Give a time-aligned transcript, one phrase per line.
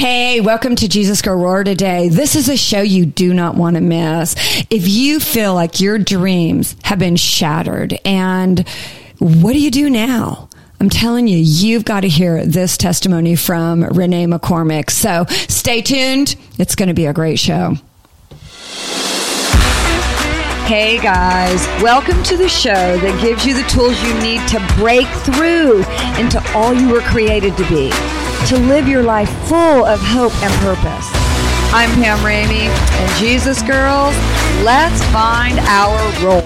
[0.00, 2.08] Hey, welcome to Jesus Girl Roar today.
[2.08, 4.34] This is a show you do not want to miss.
[4.70, 8.66] If you feel like your dreams have been shattered and
[9.18, 10.48] what do you do now?
[10.80, 14.88] I'm telling you, you've got to hear this testimony from Renee McCormick.
[14.88, 16.34] So stay tuned.
[16.58, 17.74] It's going to be a great show.
[20.64, 25.06] Hey guys, welcome to the show that gives you the tools you need to break
[25.26, 25.84] through
[26.18, 27.90] into all you were created to be,
[28.46, 31.06] to live your life full of hope and purpose.
[31.72, 34.14] I'm Pam Ramey, and Jesus Girls,
[34.64, 36.42] let's find our roar.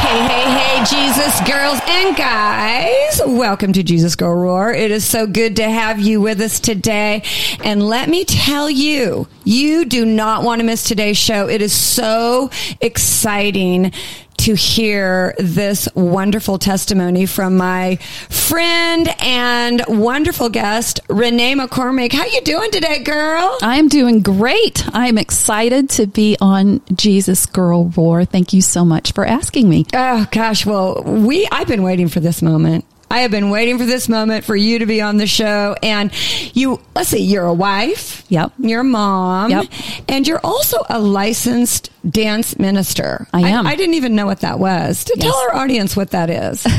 [0.00, 3.20] Hey, hey, hey, Jesus girls and guys.
[3.26, 4.72] Welcome to Jesus Girl Roar.
[4.72, 7.22] It is so good to have you with us today.
[7.64, 11.48] And let me tell you, you do not want to miss today's show.
[11.48, 13.92] It is so exciting
[14.40, 17.96] to hear this wonderful testimony from my
[18.30, 22.12] friend and wonderful guest, Renee McCormick.
[22.12, 23.58] How you doing today, girl?
[23.60, 24.82] I'm doing great.
[24.94, 28.24] I'm excited to be on Jesus Girl Roar.
[28.24, 29.84] Thank you so much for asking me.
[29.92, 32.86] Oh gosh, well, we I've been waiting for this moment.
[33.10, 35.74] I have been waiting for this moment for you to be on the show.
[35.82, 36.12] And
[36.54, 38.24] you, let's see, you're a wife.
[38.28, 38.52] Yep.
[38.58, 39.50] You're a mom.
[39.50, 39.64] Yep.
[40.08, 43.26] And you're also a licensed dance minister.
[43.32, 43.66] I am.
[43.66, 45.04] I, didn't even know what that was.
[45.04, 45.24] To Yes.
[45.24, 46.66] tell our audience what that is.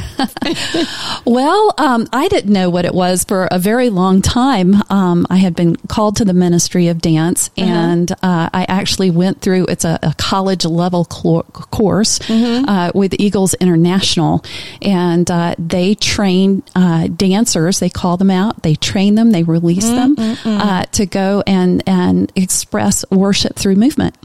[1.23, 4.75] Well, um, I didn't know what it was for a very long time.
[4.89, 9.39] Um, I had been called to the ministry of dance, and uh, I actually went
[9.41, 14.43] through it's a, a college level clo- course uh, with Eagles International,
[14.81, 17.79] and uh, they train uh, dancers.
[17.79, 22.31] They call them out, they train them, they release them uh, to go and and
[22.35, 24.15] express worship through movement.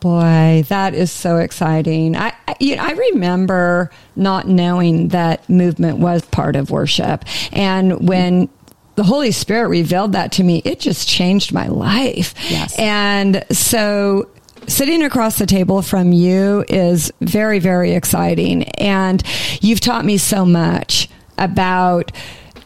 [0.00, 2.16] Boy, that is so exciting.
[2.16, 7.24] I, I, you know, I remember not knowing that movement was part of worship.
[7.52, 8.48] And when
[8.94, 12.32] the Holy Spirit revealed that to me, it just changed my life.
[12.48, 12.78] Yes.
[12.78, 14.30] And so
[14.66, 18.62] sitting across the table from you is very, very exciting.
[18.78, 19.22] And
[19.60, 22.12] you've taught me so much about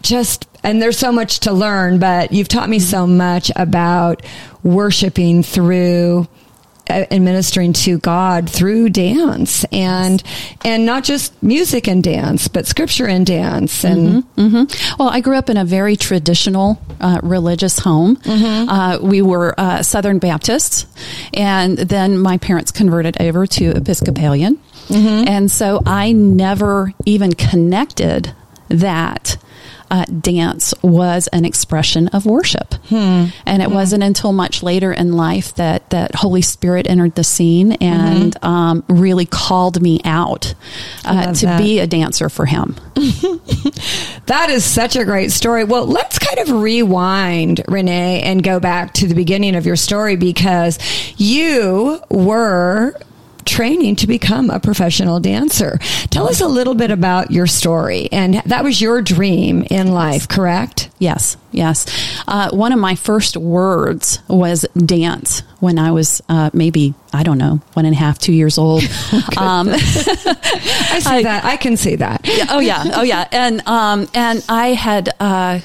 [0.02, 4.24] just and there's so much to learn, but you've taught me so much about
[4.62, 6.28] worshiping through
[6.90, 10.20] uh, administering to God through dance and
[10.64, 14.24] and not just music and dance, but scripture and dance and
[14.98, 18.18] Well, I grew up in a very traditional uh, religious home.
[18.68, 20.86] Uh, we were uh, Southern Baptists,
[21.34, 24.58] and then my parents converted over to Episcopalian.
[25.28, 28.34] And so I never even connected
[28.72, 29.36] that.
[29.90, 35.54] Uh, dance was an expression of worship, and it wasn't until much later in life
[35.56, 40.54] that that Holy Spirit entered the scene and um, really called me out
[41.04, 41.58] uh, to that.
[41.60, 42.74] be a dancer for Him.
[44.26, 45.64] That is such a great story.
[45.64, 50.16] Well, let's kind of rewind, Renee, and go back to the beginning of your story
[50.16, 50.78] because
[51.18, 52.94] you were
[53.44, 55.78] training to become a professional dancer.
[56.10, 58.08] Tell us a little bit about your story.
[58.12, 60.90] And that was your dream in life, correct?
[60.98, 61.86] Yes, yes.
[62.28, 67.38] Uh, one of my first words was dance when I was uh, maybe, I don't
[67.38, 68.82] know, one and a half, two years old.
[69.36, 71.42] um, I see that.
[71.44, 72.22] I can see that.
[72.50, 75.10] oh yeah, oh yeah, and um, and I had.
[75.20, 75.60] Uh,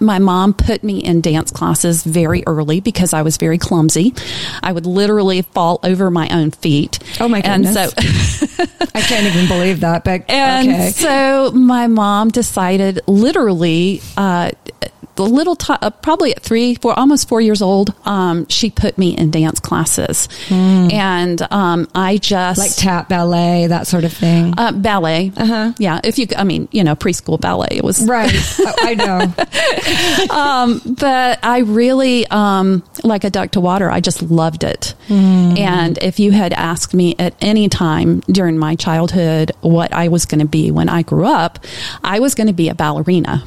[0.00, 4.14] my mom put me in dance classes very early because I was very clumsy.
[4.62, 6.98] I would literally fall over my own feet.
[7.20, 8.40] Oh, my And goodness.
[8.40, 10.90] so I can't even believe that, but And okay.
[10.90, 14.50] so my mom decided, literally, uh,
[15.18, 18.96] the little t- uh, probably at three, four, almost four years old, um, she put
[18.96, 24.54] me in dance classes, and um, I just like tap ballet, that sort of thing.
[24.56, 25.32] uh, ballet.
[25.36, 25.72] Uh-huh.
[25.78, 27.68] Yeah, if you, I mean, you know, preschool ballet.
[27.72, 28.30] It was right.
[28.60, 30.30] I I know.
[30.34, 34.94] um, but I really, um, like a duck to water, I just loved it.
[35.10, 40.26] And if you had asked me at any time during my childhood what I was
[40.26, 41.58] going to be when I grew up,
[42.04, 43.42] I was going to be a ballerina.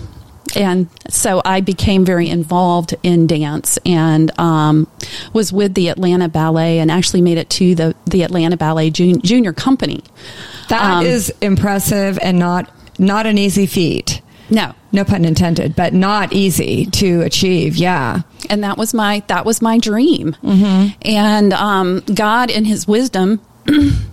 [0.56, 4.88] And so I became very involved in dance and um,
[5.34, 9.22] was with the Atlanta Ballet and actually made it to the, the Atlanta Ballet jun-
[9.22, 10.04] Junior Company.
[10.70, 12.70] That is Um, impressive and not
[13.00, 14.22] not an easy feat.
[14.50, 17.78] No, No pun intended, but not easy to achieve.
[17.78, 18.22] Yeah.
[18.50, 20.36] and that was my that was my dream
[21.04, 23.40] and um, god in his wisdom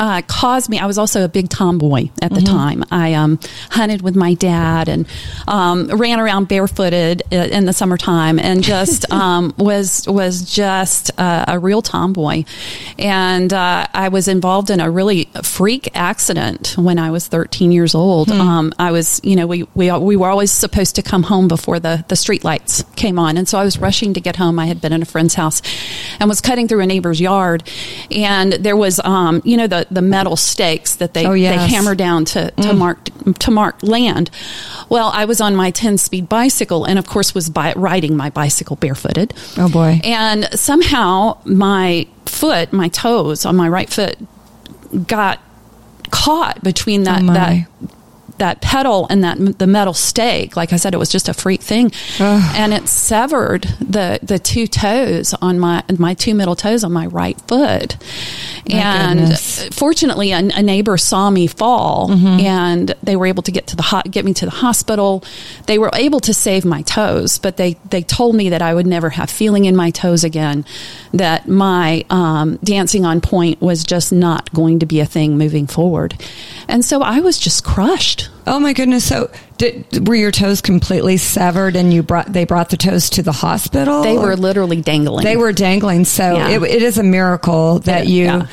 [0.00, 0.78] uh, caused me.
[0.78, 2.84] I was also a big tomboy at the time.
[2.90, 3.38] I um,
[3.70, 5.06] hunted with my dad and
[5.46, 11.58] um, ran around barefooted in the summertime, and just um, was was just uh, a
[11.58, 12.44] real tomboy.
[12.98, 17.94] And uh, I was involved in a really freak accident when I was 13 years
[17.94, 18.30] old.
[18.30, 21.78] Um, I was, you know, we we we were always supposed to come home before
[21.78, 24.58] the the street lights came on, and so I was rushing to get home.
[24.58, 25.60] I had been in a friend's house
[26.18, 27.68] and was cutting through a neighbor's yard,
[28.10, 31.58] and there was, um, you know, the the metal stakes that they Oh, yes.
[31.68, 32.78] they hammer down to to mm.
[32.78, 33.08] mark
[33.38, 34.30] to mark land.
[34.88, 38.30] Well, I was on my 10 speed bicycle, and of course was bi- riding my
[38.30, 39.34] bicycle barefooted.
[39.56, 40.00] Oh, boy.
[40.04, 44.16] And somehow my foot, my toes on my right foot,
[45.06, 45.40] got
[46.10, 47.66] caught between that Oh, that
[48.40, 50.56] that pedal and that the metal stake.
[50.56, 52.54] Like I said, it was just a freak thing, Ugh.
[52.56, 57.06] and it severed the the two toes on my my two middle toes on my
[57.06, 57.96] right foot.
[58.68, 59.68] My and goodness.
[59.68, 62.40] fortunately, a, a neighbor saw me fall, Mm-hmm.
[62.40, 65.22] and they were able to get to the ho- get me to the hospital.
[65.66, 68.86] They were able to save my toes, but they they told me that I would
[68.86, 70.64] never have feeling in my toes again.
[71.12, 75.66] That my um, dancing on pointe was just not going to be a thing moving
[75.66, 76.14] forward,
[76.66, 78.29] and so I was just crushed.
[78.46, 79.04] Oh my goodness!
[79.04, 83.22] So, did, were your toes completely severed, and you brought they brought the toes to
[83.22, 84.02] the hospital?
[84.02, 85.24] They were literally dangling.
[85.24, 86.04] they were dangling.
[86.06, 86.48] So Yeah.
[86.48, 88.46] it, it is a miracle that you yeah.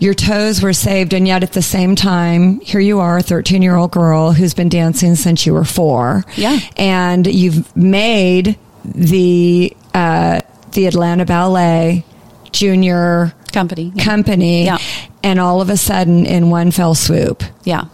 [0.00, 3.62] your toes were saved, and yet at the same time, here you are, a thirteen
[3.62, 6.24] year old girl who's been dancing since you were four.
[6.36, 6.58] Yeah.
[6.76, 10.40] and you've made the uh,
[10.72, 12.04] the Atlanta Ballet
[12.52, 13.92] Junior company.
[13.98, 14.78] Company, Yeah.
[15.22, 17.84] and all of a sudden, in one fell swoop, yeah.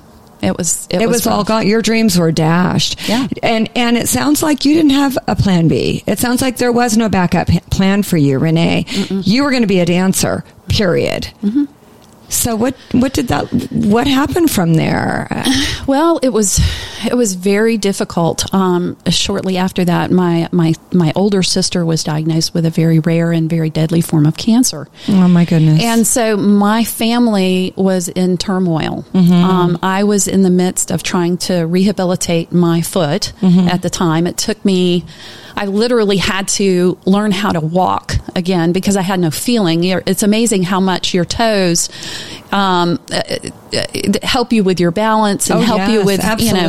[0.45, 0.87] It was.
[0.91, 1.67] It, it was, all gone.
[1.67, 3.09] Your dreams were dashed.
[3.09, 3.29] Yeah.
[3.43, 6.05] And and it sounds like you didn't have a plan B.
[6.07, 8.85] It sounds like there was no backup plan for you, Renee.
[9.11, 10.45] You were going to be a dancer.
[10.69, 11.29] Period.
[11.43, 11.65] Mm-hmm.
[12.29, 15.29] So what what did that what happened from there?
[15.87, 16.59] Well, it was
[17.05, 18.53] it was very difficult.
[18.55, 23.33] Um, shortly after that, my my my older sister was diagnosed with a very rare
[23.33, 24.89] and very deadly form of cancer.
[25.09, 25.83] Oh my goodness.
[25.83, 29.05] And so my family was in turmoil.
[29.13, 29.33] Mm-hmm.
[29.35, 33.69] Um, I was in the midst of trying to rehabilitate my foot Mm-hmm.
[33.69, 34.27] at the time.
[34.27, 35.05] It took me,
[35.57, 39.85] I literally had to learn how to walk again because I had no feeling.
[39.85, 41.89] It's amazing how much your toes
[42.53, 43.01] um,
[44.23, 46.69] help you with your balance and Oh, help you yes, with you know.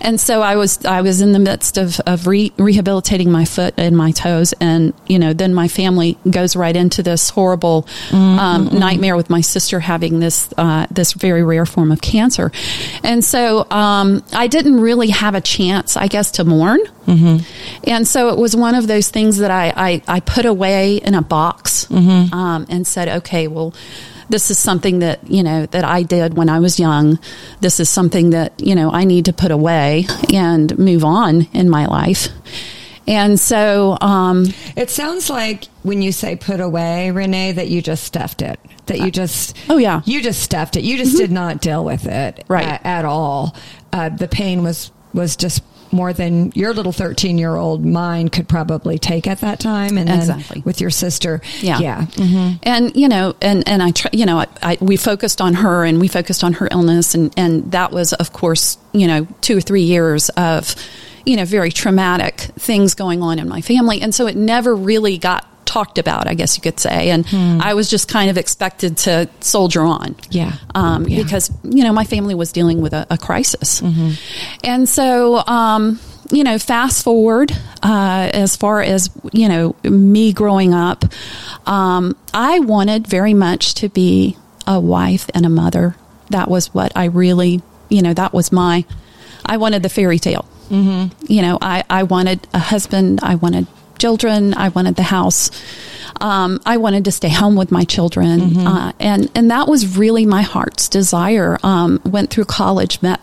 [0.00, 3.74] And so I was I was in the midst of of re- rehabilitating my foot
[3.76, 8.68] and my toes, and you know then my family goes right into this horrible um,
[8.78, 12.50] nightmare with my sister having this uh, this very rare form of cancer,
[13.02, 16.80] and so um, I didn't really have a chance, I guess, to mourn.
[17.84, 21.14] And so it was one of those things that I, I, I put away in
[21.14, 23.74] a box um, and said, okay, well,
[24.28, 27.18] this is something that, you know, that I did when I was young.
[27.60, 31.68] This is something that, you know, I need to put away and move on in
[31.70, 32.28] my life.
[33.06, 34.46] And so, um,
[34.76, 38.60] it sounds like when you say put away, Renee, that you just stuffed it.
[38.86, 39.98] That you just Oh, yeah.
[40.00, 40.10] Mm-hmm.
[40.10, 40.84] you just stuffed it.
[40.84, 42.66] You just did not deal with it Right.
[42.66, 43.56] a- at all.
[43.92, 48.48] Uh, the pain was was just more than your little 13 year old mind could
[48.48, 50.62] probably take at that time and then Exactly.
[50.64, 51.78] with your sister Yeah.
[51.78, 52.58] yeah Mhm.
[52.62, 55.84] and you know and and i try you know I, I we focused on her
[55.84, 59.56] and we focused on her illness and and that was of course you know two
[59.58, 60.74] or three years of
[61.26, 65.18] you know very traumatic things going on in my family and so it never really
[65.18, 67.24] got talked about i guess you could say and
[67.70, 70.52] i was just kind of expected to soldier on Yeah.
[70.74, 71.22] um, Yeah.
[71.22, 73.80] because you know my family was dealing with a, a crisis,
[74.72, 75.98] and so um,
[76.30, 77.52] you know, fast forward
[77.82, 81.04] uh, as far as you know me growing up,
[81.66, 84.36] um, I wanted very much to be
[84.66, 85.94] a wife and a mother.
[86.30, 87.60] That was what I really,
[87.90, 88.84] you know, that was my.
[89.44, 90.44] I wanted the fairy tale.
[90.70, 91.02] Mm-hmm.
[91.28, 93.20] You know, I I wanted a husband.
[93.22, 93.66] I wanted
[93.98, 94.54] children.
[94.54, 95.50] I wanted the house.
[96.20, 100.26] Um, I wanted to stay home with my children, uh, and and that was really
[100.26, 101.58] my heart's desire.
[101.62, 103.20] Um, went through college, met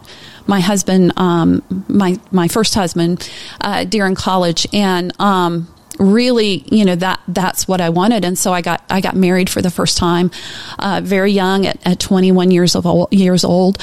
[0.48, 3.30] my husband, um, my my first husband,
[3.62, 5.68] uh, during college, and um,
[6.00, 8.26] really, you know that that's what I wanted.
[8.26, 10.32] And so I got I got married for the first time,
[10.80, 13.78] uh, very young at, at 21 years of old, years old.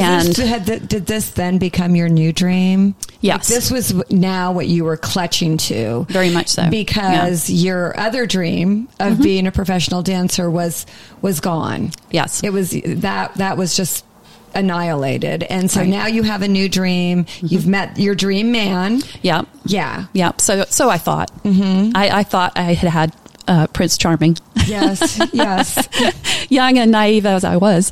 [0.00, 2.94] And this, did this then become your new dream?
[3.20, 3.48] Yes.
[3.50, 6.06] Like, this was now what you were clutching to.
[6.10, 6.68] Very much so.
[6.70, 9.22] Because your other dream of Mm-hmm.
[9.22, 10.86] being a professional dancer was
[11.22, 11.90] was gone.
[12.10, 12.42] Yes.
[12.42, 14.04] It was that that was just
[14.54, 15.42] annihilated.
[15.44, 15.88] And so Right.
[15.88, 15.98] Mm-hmm.
[15.98, 17.26] now you have a new dream.
[17.40, 19.02] You've met your dream man.
[19.22, 20.06] yeah, Yeah.
[20.12, 20.32] Yeah.
[20.38, 21.30] So, so I thought.
[21.42, 21.90] Mm-hmm.
[21.96, 23.12] I, I thought I had had
[23.46, 24.36] uh, Prince Charming.
[24.66, 25.88] Yes, yes.
[26.50, 27.90] Young and naive as I was.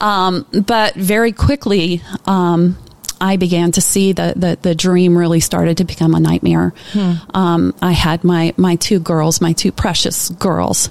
[0.00, 2.76] Um, but very quickly, um,
[3.22, 6.74] I began to see that the, the dream really started to become a nightmare.
[6.92, 7.12] Hmm.
[7.32, 10.90] Um, I had my, my two girls, my two precious girls,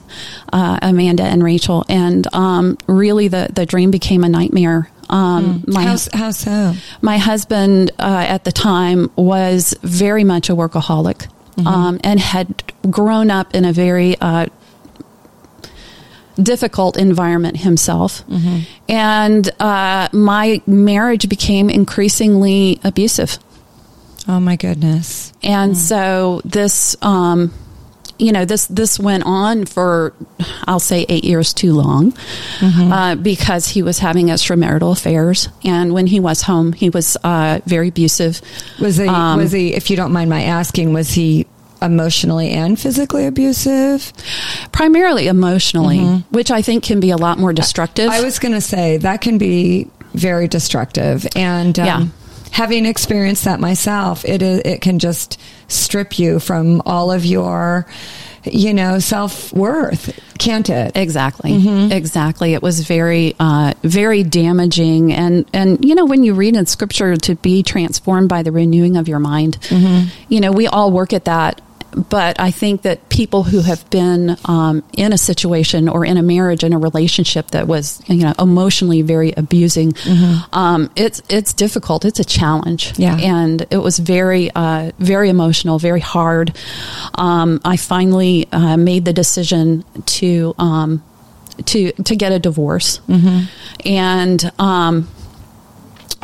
[0.53, 4.89] uh, Amanda and Rachel, and um, really the, the dream became a nightmare.
[5.10, 5.74] Um, hmm.
[5.74, 6.74] my, how, how, so?
[7.01, 11.27] My husband uh, at the time was very much a workaholic
[11.63, 11.68] mm-hmm.
[11.68, 14.48] Um, and had grown up in a very uh,
[16.41, 18.25] difficult environment himself.
[18.27, 18.60] Mm-hmm.
[18.89, 23.38] And uh, my marriage became increasingly abusive.
[24.27, 25.34] Oh my goodness.
[25.44, 25.77] And mm.
[25.77, 27.51] so this, um,
[28.20, 30.13] you know, this, this went on for,
[30.68, 32.91] I'll say eight years too long, mm-hmm.
[32.91, 35.50] uh, because he was having extramarital affairs.
[35.65, 38.41] And when he was home, he was, uh, very abusive.
[38.80, 41.48] Was he, um, was he, if you don't mind my asking, was he
[41.81, 44.11] emotionally and physically abusive?
[44.71, 46.35] Primarily emotionally, mm-hmm.
[46.35, 48.09] which I think can be a lot more destructive.
[48.09, 51.25] I was going to say that can be very destructive.
[51.35, 52.05] And um, yeah.
[52.51, 57.88] having experienced that myself, it, it can just strip you from all of your
[58.45, 60.93] you know self worth, can't it?
[60.95, 61.91] Exactly, mm-hmm.
[61.91, 62.53] exactly.
[62.53, 67.15] It was very, uh, very damaging, and and you know when you read in Scripture
[67.17, 70.09] to be transformed by the renewing of your mind, mm-hmm.
[70.29, 71.61] you know we all work at that
[71.95, 76.24] but I think that people who have been um, in a situation or in a
[76.24, 80.55] marriage in a relationship that was you know emotionally very abusing, mm-hmm.
[80.57, 82.05] um, it's it's difficult.
[82.05, 82.98] It's a challenge.
[82.98, 86.55] Yeah, and it was very uh, very emotional, very hard.
[87.15, 91.03] Um, I finally uh, made the decision to um,
[91.65, 93.45] to to get a divorce, mm-hmm.
[93.86, 95.07] and um,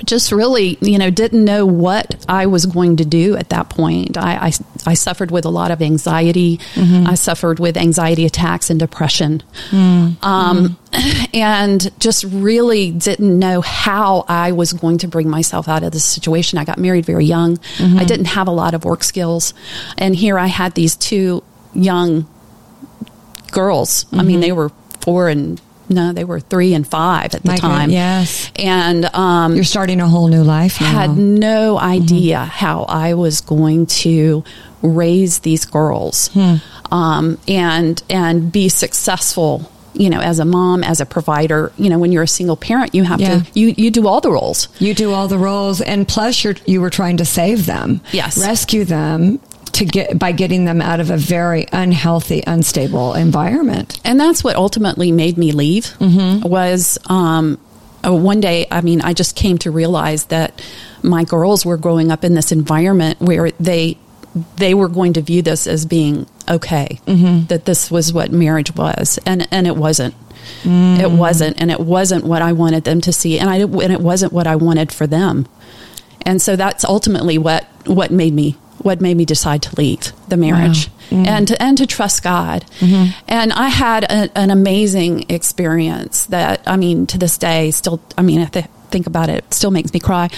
[0.06, 4.18] just really, you know, didn't know what I was going to do at that point.
[4.18, 4.52] I, I,
[4.86, 6.58] I suffered with a lot of anxiety.
[6.76, 7.08] Mm-hmm.
[7.08, 9.44] I suffered with anxiety attacks and depression.
[9.72, 10.24] Mm-hmm.
[10.24, 10.78] Um,
[11.34, 16.06] and just really didn't know how I was going to bring myself out of this
[16.06, 16.60] situation.
[16.60, 17.58] I got married very young.
[17.58, 18.00] Mm-hmm.
[18.00, 19.54] I didn't have a lot of work skills.
[19.98, 22.28] And here I had these two young
[23.52, 24.06] girls.
[24.12, 24.42] I mean, mm-hmm.
[24.42, 24.70] they were
[25.02, 27.90] four and no, they were three and five at the My time.
[27.90, 30.82] Yes, and um, you're starting a whole new life.
[30.82, 30.92] Now.
[30.92, 32.50] Had no idea mm-hmm.
[32.50, 34.44] how I was going to
[34.82, 36.56] raise these girls hmm.
[36.92, 41.98] um, and and be successful you know as a mom as a provider you know
[41.98, 43.40] when you're a single parent you have yeah.
[43.40, 46.56] to you you do all the roles you do all the roles and plus you're
[46.66, 49.40] you were trying to save them yes rescue them
[49.78, 54.00] to get by getting them out of a very unhealthy, unstable environment.
[54.04, 55.86] And that's what ultimately made me leave.
[56.00, 56.48] Mm-hmm.
[56.48, 57.60] Was um,
[58.06, 60.64] uh, one day, I mean, I just came to realize that
[61.04, 63.98] my girls were growing up in this environment where they
[64.58, 67.00] they were going to view this as being okay.
[67.06, 67.46] Mm-hmm.
[67.46, 70.16] That this was what marriage was, and and it wasn't.
[70.64, 71.00] Mm.
[71.00, 74.02] It wasn't, and it wasn't what I wanted them to see, and I and it
[74.02, 75.48] wasn't what I wanted for them.
[76.26, 80.38] And so that's ultimately what what made me what made me decide to leave the
[80.38, 81.18] marriage wow.
[81.18, 81.26] mm-hmm.
[81.26, 82.66] and to, and to trust God.
[82.80, 83.12] Mm-hmm.
[83.28, 88.22] And I had a, an amazing experience that I mean to this day still I
[88.22, 90.30] mean at the think about it, it still makes me cry.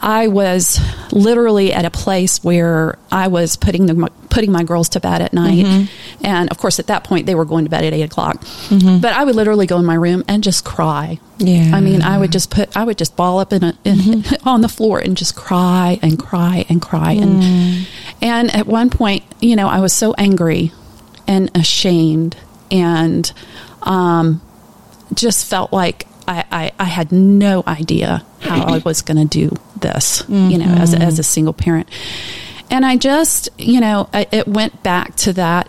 [0.00, 0.80] I was
[1.12, 5.32] literally at a place where I was putting the putting my girls to bed at
[5.32, 6.24] night, mm-hmm.
[6.24, 8.40] and of course at that point they were going to bed at eight o'clock.
[8.68, 8.98] Mm-hmm.
[9.00, 11.18] But I would literally go in my room and just cry.
[11.38, 13.96] Yeah, I mean I would just put I would just ball up in, a, in
[13.96, 14.48] mm-hmm.
[14.48, 17.86] on the floor and just cry and cry and cry and mm.
[18.20, 20.72] and at one point you know I was so angry
[21.26, 22.36] and ashamed
[22.70, 23.32] and
[23.82, 24.42] um,
[25.14, 29.56] just felt like I, I, I had no idea how I was going to do
[29.76, 30.50] this, mm-hmm.
[30.50, 31.88] you know, as, as a single parent.
[32.70, 35.68] And I just, you know, I, it went back to that,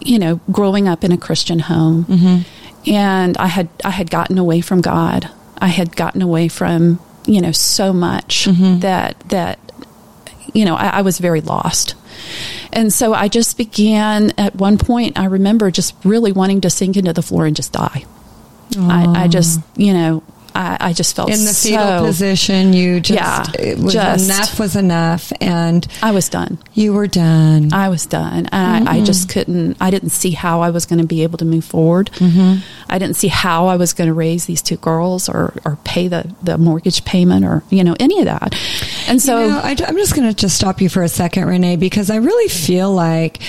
[0.00, 2.04] you know, growing up in a Christian home.
[2.04, 2.90] Mm-hmm.
[2.90, 5.30] And I had, I had gotten away from God.
[5.58, 8.80] I had gotten away from, you know, so much mm-hmm.
[8.80, 9.60] that, that,
[10.52, 11.94] you know, I, I was very lost.
[12.72, 16.96] And so I just began at one point, I remember just really wanting to sink
[16.96, 18.04] into the floor and just die.
[18.78, 20.22] I, I, just, you know,
[20.54, 22.72] I, I, just felt in the so, fetal position.
[22.72, 26.58] You just, yeah, it was just, enough was enough, and I was done.
[26.74, 27.72] You were done.
[27.72, 28.94] I was done, and mm-hmm.
[28.94, 29.76] I, I, just couldn't.
[29.80, 32.10] I didn't see how I was going to be able to move forward.
[32.14, 32.62] Mm-hmm.
[32.88, 36.08] I didn't see how I was going to raise these two girls, or or pay
[36.08, 38.54] the the mortgage payment, or you know any of that.
[39.08, 41.46] And so, you know, I, I'm just going to just stop you for a second,
[41.46, 43.42] Renee, because I really feel like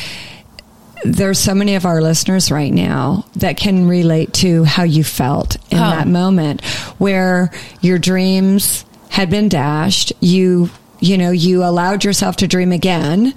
[1.03, 5.55] there's so many of our listeners right now that can relate to how you felt
[5.71, 5.89] in oh.
[5.89, 6.63] that moment
[6.97, 10.13] where your dreams had been dashed.
[10.19, 10.69] You,
[10.99, 13.33] you know, you allowed yourself to dream again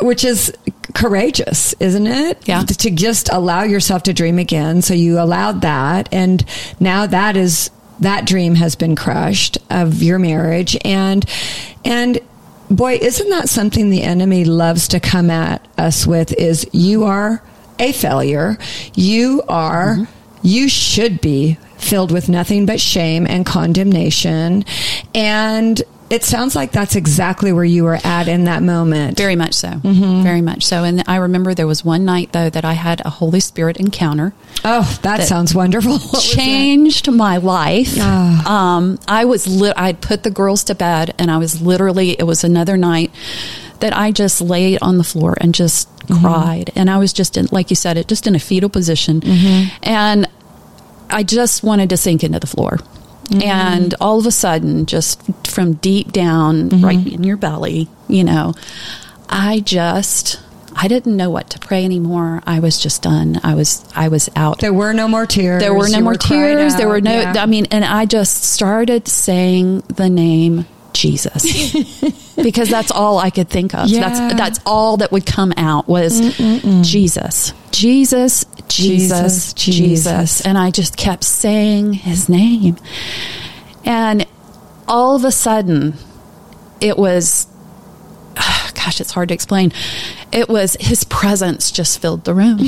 [0.00, 0.52] which is
[0.94, 2.46] courageous, isn't it?
[2.46, 2.62] Yeah.
[2.62, 4.82] To just allow yourself to dream again.
[4.82, 6.08] So you allowed that.
[6.12, 6.44] And
[6.80, 7.70] now that is,
[8.00, 10.76] that dream has been crushed of your marriage.
[10.84, 11.24] And,
[11.84, 12.20] and,
[12.70, 17.42] boy, isn't that something the enemy loves to come at us with is you are
[17.78, 18.58] a failure.
[18.94, 20.12] You are, mm-hmm.
[20.42, 24.64] you should be filled with nothing but shame and condemnation.
[25.14, 29.16] And it sounds like that's exactly where you were at in that moment.
[29.16, 29.68] Very much so.
[29.68, 30.22] Mm-hmm.
[30.22, 30.84] Very much so.
[30.84, 34.32] And I remember there was one night though that I had a Holy Spirit encounter.
[34.64, 35.98] Oh, that, that sounds wonderful.
[36.20, 37.94] changed my life.
[37.98, 38.52] Oh.
[38.52, 39.74] Um, I was lit.
[39.76, 42.10] I'd put the girls to bed, and I was literally.
[42.10, 43.10] It was another night
[43.80, 46.20] that I just laid on the floor and just mm-hmm.
[46.24, 49.20] cried, and I was just in, like you said, it just in a fetal position,
[49.20, 49.76] mm-hmm.
[49.82, 50.28] and
[51.10, 52.78] I just wanted to sink into the floor.
[53.28, 53.42] Mm-hmm.
[53.42, 56.84] And all of a sudden, just from deep down, mm-hmm.
[56.84, 58.54] right in your belly, you know,
[59.28, 60.40] I just
[60.76, 62.42] I didn't know what to pray anymore.
[62.46, 63.40] I was just done.
[63.42, 64.60] I was I was out.
[64.60, 65.60] There were no more tears.
[65.60, 66.76] There were no you more were tears.
[66.76, 67.34] There were no yeah.
[67.38, 71.72] I mean and I just started saying the name Jesus.
[72.36, 73.88] because that's all I could think of.
[73.88, 74.08] Yeah.
[74.08, 76.84] That's that's all that would come out was Mm-mm-mm.
[76.84, 77.52] Jesus.
[77.76, 80.40] Jesus, Jesus, Jesus, Jesus.
[80.40, 82.78] And I just kept saying his name.
[83.84, 84.26] And
[84.88, 85.92] all of a sudden,
[86.80, 87.46] it was,
[88.34, 89.72] gosh, it's hard to explain.
[90.32, 92.60] It was his presence just filled the room.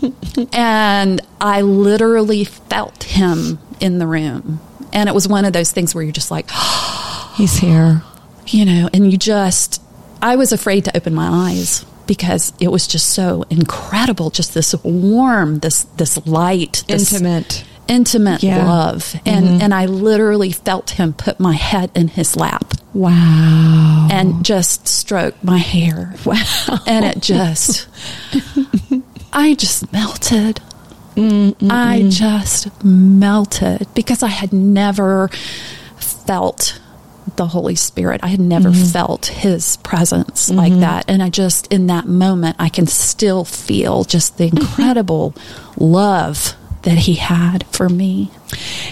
[0.54, 4.60] and I literally felt him in the room.
[4.94, 6.50] And it was one of those things where you're just like,
[7.34, 8.02] he's here.
[8.46, 9.82] You know, and you just,
[10.22, 14.74] I was afraid to open my eyes because it was just so incredible just this
[14.82, 17.64] warm this this light this intimate.
[17.88, 18.66] intimate yeah.
[18.66, 19.14] love.
[19.26, 19.62] And mm-hmm.
[19.62, 22.74] and I literally felt him put my head in his lap.
[22.92, 24.08] Wow.
[24.10, 26.14] And just stroke my hair.
[26.24, 26.78] Wow.
[26.86, 27.88] And it just
[29.32, 30.60] I just melted.
[31.16, 31.70] Mm-mm-mm.
[31.70, 35.28] I just melted because I had never
[35.96, 36.80] felt
[37.36, 38.20] the Holy Spirit.
[38.22, 38.92] I had never mm-hmm.
[38.92, 40.58] felt His presence mm-hmm.
[40.58, 41.04] like that.
[41.08, 45.34] And I just, in that moment, I can still feel just the incredible
[45.76, 48.30] love that He had for me.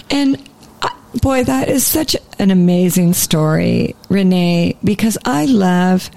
[0.09, 0.37] And
[0.81, 0.89] uh,
[1.21, 6.09] boy, that is such an amazing story, Renee, because I love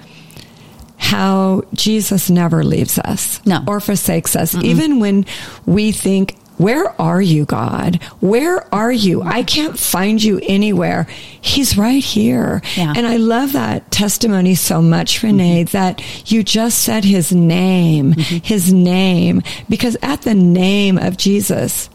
[0.97, 3.63] how Jesus never leaves us no.
[3.67, 4.55] or forsakes us.
[4.55, 4.63] Mm-mm.
[4.63, 5.25] Even when
[5.65, 8.01] we think, where are you, God?
[8.19, 9.21] Where are you?
[9.21, 11.07] I can't find you anywhere.
[11.39, 12.63] He's right here.
[12.75, 12.93] Yeah.
[12.95, 15.77] And I love that testimony so much, Renee, mm-hmm.
[15.77, 18.37] that you just said his name, mm-hmm.
[18.43, 21.91] his name, because at the name of Jesus,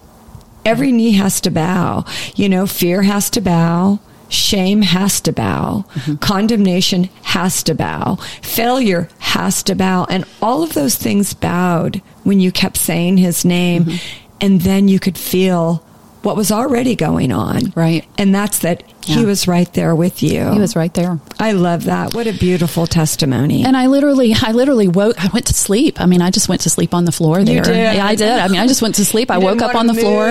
[0.64, 2.04] every knee has to bow.
[2.36, 3.98] You know, fear has to bow.
[4.28, 5.84] Shame has to bow.
[5.92, 6.14] Mm-hmm.
[6.16, 8.14] Condemnation has to bow.
[8.40, 10.06] Failure has to bow.
[10.08, 13.84] And all of those things bowed when you kept saying his name.
[13.84, 15.82] Mm-hmm and then you could feel
[16.22, 17.72] what was already going on.
[17.74, 18.06] Right.
[18.16, 19.16] And that's that yeah.
[19.16, 20.50] he was right there with you.
[20.52, 21.18] He was right there.
[21.40, 22.14] I love that.
[22.14, 23.64] What a beautiful testimony.
[23.64, 26.00] And I literally, I literally woke, I went to sleep.
[26.00, 27.56] I mean, I just went to sleep on the floor there.
[27.56, 27.76] You did.
[27.96, 28.30] Yeah, I did.
[28.30, 29.30] I mean, I just went to sleep.
[29.30, 30.28] I woke up on the floor.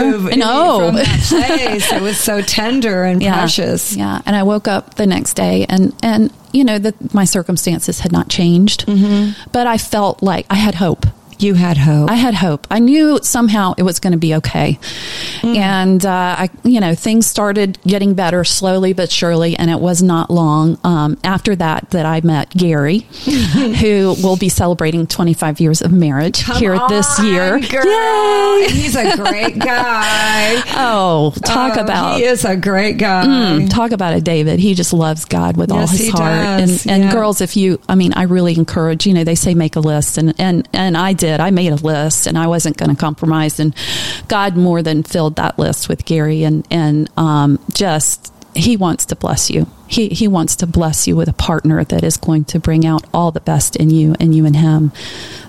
[0.91, 1.91] Place.
[1.91, 3.37] it was so tender and yeah.
[3.37, 3.95] precious.
[3.95, 4.21] Yeah.
[4.25, 8.11] And I woke up the next day and, and, you know, that my circumstances had
[8.11, 9.49] not changed, mm-hmm.
[9.51, 11.05] but I felt like I had hope.
[11.41, 12.09] You had hope.
[12.11, 12.67] I had hope.
[12.69, 14.77] I knew somehow it was going to be okay.
[15.41, 15.55] Mm.
[15.55, 19.55] And, uh, I, you know, things started getting better slowly but surely.
[19.55, 22.99] And it was not long um, after that that I met Gary,
[23.79, 27.59] who will be celebrating 25 years of marriage Come here on, this year.
[27.59, 27.85] Girl.
[27.85, 28.67] Yay!
[28.69, 30.61] He's a great guy.
[30.77, 32.17] oh, talk oh, about.
[32.17, 33.25] He is a great guy.
[33.25, 34.59] Mm, talk about it, David.
[34.59, 36.59] He just loves God with yes, all his heart.
[36.59, 36.85] Does.
[36.85, 37.11] And, and yeah.
[37.11, 40.19] girls, if you, I mean, I really encourage, you know, they say make a list
[40.19, 41.39] and, and, and I did did.
[41.39, 43.59] I made a list and I wasn't going to compromise.
[43.59, 43.75] And
[44.27, 49.15] God more than filled that list with Gary and, and, um, just, he wants to
[49.15, 49.67] bless you.
[49.87, 53.03] He, he wants to bless you with a partner that is going to bring out
[53.13, 54.91] all the best in you and you and him.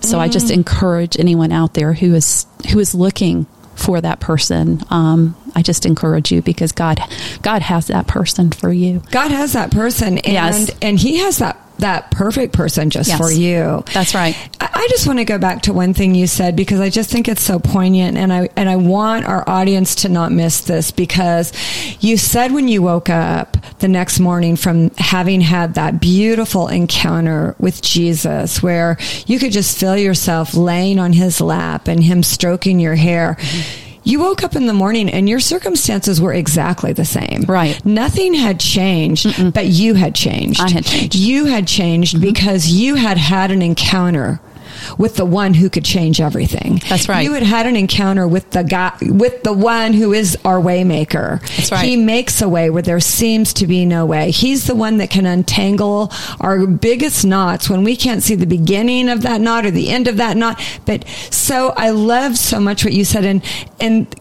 [0.01, 0.21] So mm.
[0.21, 0.55] I just mm.
[0.55, 4.83] encourage anyone out there who is, who is looking for that person.
[4.91, 7.01] Um, I just encourage you because God,
[7.43, 9.03] God has that person for you.
[9.11, 10.71] God has that person, and yes.
[10.81, 13.19] and He has that that perfect person just yes.
[13.19, 13.85] for you.
[13.93, 14.37] That's right.
[14.61, 17.29] I just want to go back to one thing you said because I just think
[17.29, 21.53] it's so poignant and I and I want our audience to not miss this because
[22.01, 27.55] you said when you woke up the next morning from having had that beautiful encounter
[27.59, 32.81] with Jesus where you could just feel yourself laying on his lap and him stroking
[32.81, 33.37] your hair.
[33.39, 37.43] Mm-hmm you woke up in the morning and your circumstances were exactly the same.
[37.43, 37.85] Right.
[37.85, 39.53] Nothing had changed, Mm-mm.
[39.53, 40.61] but you had changed.
[40.61, 41.15] I had changed.
[41.15, 42.25] You had changed mm-hmm.
[42.25, 44.41] because you had had an encounter
[44.99, 46.81] with the one who could change everything.
[46.89, 47.23] That's right.
[47.23, 51.41] You had had an encounter with the guy, with the one who is our waymaker.
[51.57, 51.85] That's right.
[51.85, 54.31] He makes a way where there seems to be no way.
[54.31, 59.09] He's the one that can untangle our biggest knots when we can't see the beginning
[59.09, 60.61] of that knot or the end of that knot.
[60.87, 63.45] But so I love so much what you said and,
[63.81, 64.15] and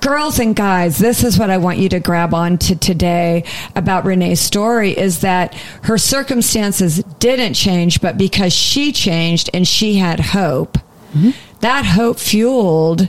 [0.00, 4.04] girls and guys, this is what I want you to grab on to today about
[4.04, 10.20] Renee's story is that her circumstances didn't change, but because she changed and she had
[10.20, 10.78] hope,
[11.12, 11.30] mm-hmm.
[11.60, 13.08] that hope fueled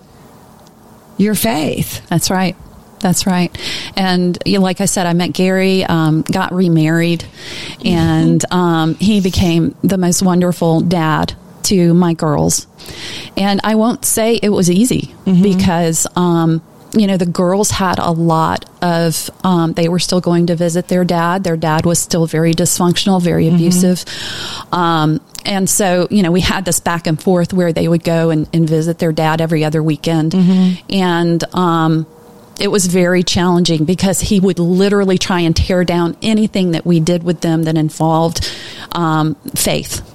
[1.17, 2.07] your faith.
[2.09, 2.55] That's right.
[2.99, 3.55] That's right.
[3.95, 7.25] And you know, like I said, I met Gary, um, got remarried,
[7.85, 12.67] and um, he became the most wonderful dad to my girls.
[13.37, 15.41] And I won't say it was easy mm-hmm.
[15.43, 16.61] because um,
[16.93, 20.87] you know, the girls had a lot of, um, they were still going to visit
[20.87, 21.43] their dad.
[21.43, 23.55] Their dad was still very dysfunctional, very mm-hmm.
[23.55, 23.99] abusive.
[23.99, 24.75] Mm-hmm.
[24.75, 28.29] Um, and so, you know, we had this back and forth where they would go
[28.29, 30.31] and, and visit their dad every other weekend.
[30.31, 30.93] Mm-hmm.
[30.93, 32.07] And, um,
[32.59, 36.99] it was very challenging because he would literally try and tear down anything that we
[36.99, 38.51] did with them that involved
[38.91, 40.05] um, faith.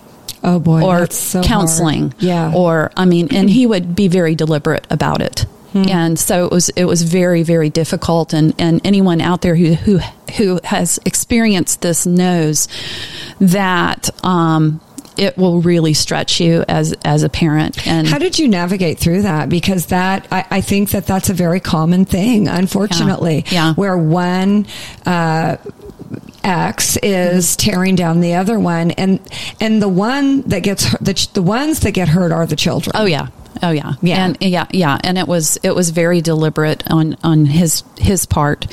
[0.42, 2.10] Oh boy, or so counseling.
[2.10, 2.22] Hard.
[2.22, 2.52] Yeah.
[2.54, 5.46] Or I mean, and he would be very deliberate about it.
[5.74, 5.88] Hmm.
[5.88, 8.32] And so it was it was very very difficult.
[8.32, 9.98] And and anyone out there who who
[10.36, 12.68] who has experienced this knows
[13.40, 14.80] that um,
[15.16, 17.86] it will really stretch you as as a parent.
[17.88, 19.48] And how did you navigate through that?
[19.48, 23.74] Because that I, I think that that's a very common thing unfortunately yeah, yeah.
[23.74, 24.66] where one
[25.04, 25.56] uh,
[26.44, 29.18] X is tearing down the other one, and
[29.60, 32.92] and the one that gets the the ones that get hurt are the children.
[32.94, 33.28] Oh yeah,
[33.62, 37.46] Oh yeah, yeah, and yeah, yeah, and it was it was very deliberate on on
[37.46, 38.66] his his part.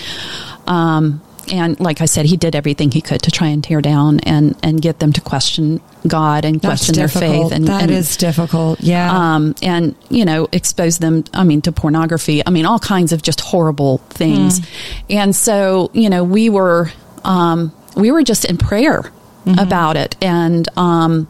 [0.67, 4.19] Um, and like I said, he did everything he could to try and tear down
[4.21, 7.51] and and get them to question God and question their faith.
[7.51, 8.79] And that and, is difficult.
[8.81, 9.35] Yeah.
[9.35, 11.23] Um, and you know, expose them.
[11.33, 12.45] I mean, to pornography.
[12.45, 14.59] I mean, all kinds of just horrible things.
[14.59, 14.65] Mm.
[15.09, 16.91] And so, you know, we were
[17.23, 19.11] um, we were just in prayer
[19.45, 19.59] mm-hmm.
[19.59, 21.27] about it, and um,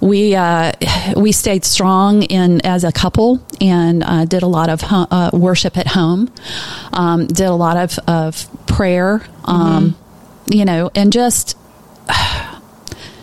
[0.00, 0.72] we uh,
[1.16, 5.76] we stayed strong in as a couple and uh, did a lot of uh, worship
[5.76, 6.32] at home,
[6.92, 10.52] um, did a lot of of prayer, um, mm-hmm.
[10.52, 11.56] you know, and just.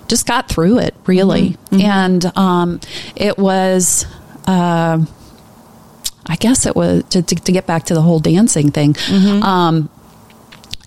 [0.07, 1.75] Just got through it, really, mm-hmm.
[1.75, 1.85] mm-hmm.
[1.85, 2.79] and um,
[3.15, 4.07] it was
[4.47, 5.05] uh,
[6.29, 8.95] I guess it was to, to, to, get back to the whole dancing thing.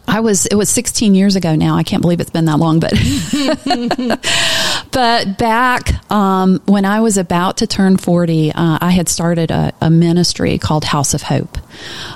[0.08, 1.76] I was it was 16 years ago now.
[1.76, 2.92] I can't believe it's been that long, but
[4.92, 9.72] but back um, when I was about to turn 40, uh, I had started a,
[9.81, 11.57] a, ministry called House of Hope,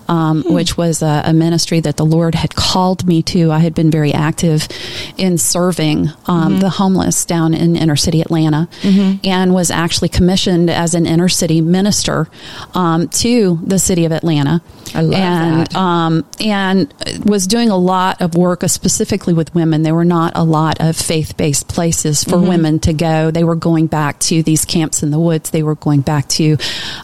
[0.09, 0.53] um, hmm.
[0.53, 3.51] which was a, a, ministry that the Lord had called me to.
[3.51, 4.69] I had been very active
[5.17, 6.59] in serving um, mm-hmm.
[6.59, 9.19] the homeless down in inner city Atlanta, mm-hmm.
[9.25, 12.29] and was actually commissioned as an inner city minister
[12.75, 14.61] um, to the city of Atlanta.
[14.95, 15.75] I love and, that.
[15.75, 16.93] Um, and
[17.25, 19.83] was doing a lot of work uh, specifically with women.
[19.83, 22.49] There were not a lot of faith based places for mm-hmm.
[22.67, 23.31] Women to go.
[23.31, 25.51] They were going back to these camps in the woods.
[25.51, 26.57] They were going back to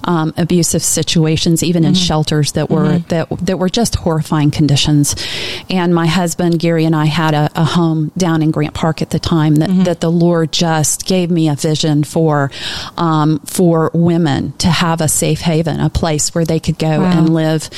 [0.04, 1.90] um, abusive situations, even mm-hmm.
[1.90, 3.08] in shelters that were mm-hmm.
[3.08, 5.14] that that were just horrifying conditions.
[5.70, 9.10] And my husband Gary and I had a, a home down in Grant Park at
[9.10, 9.84] the time that, mm-hmm.
[9.84, 12.50] that the Lord just gave me a vision for
[12.96, 17.18] um, for women to have a safe haven, a place where they could go wow.
[17.18, 17.70] and live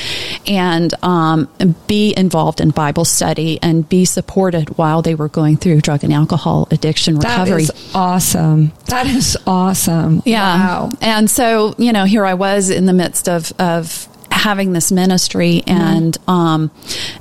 [0.46, 1.48] and um,
[1.86, 6.12] be involved in Bible study and be supported while they were going through drug and
[6.12, 7.66] alcohol addiction recovery.
[7.94, 8.72] Awesome.
[8.86, 10.22] That is awesome.
[10.24, 10.40] Yeah.
[10.40, 10.90] Wow.
[11.00, 14.08] And so, you know, here I was in the midst of, of
[14.44, 16.30] having this ministry and mm-hmm.
[16.30, 16.70] um,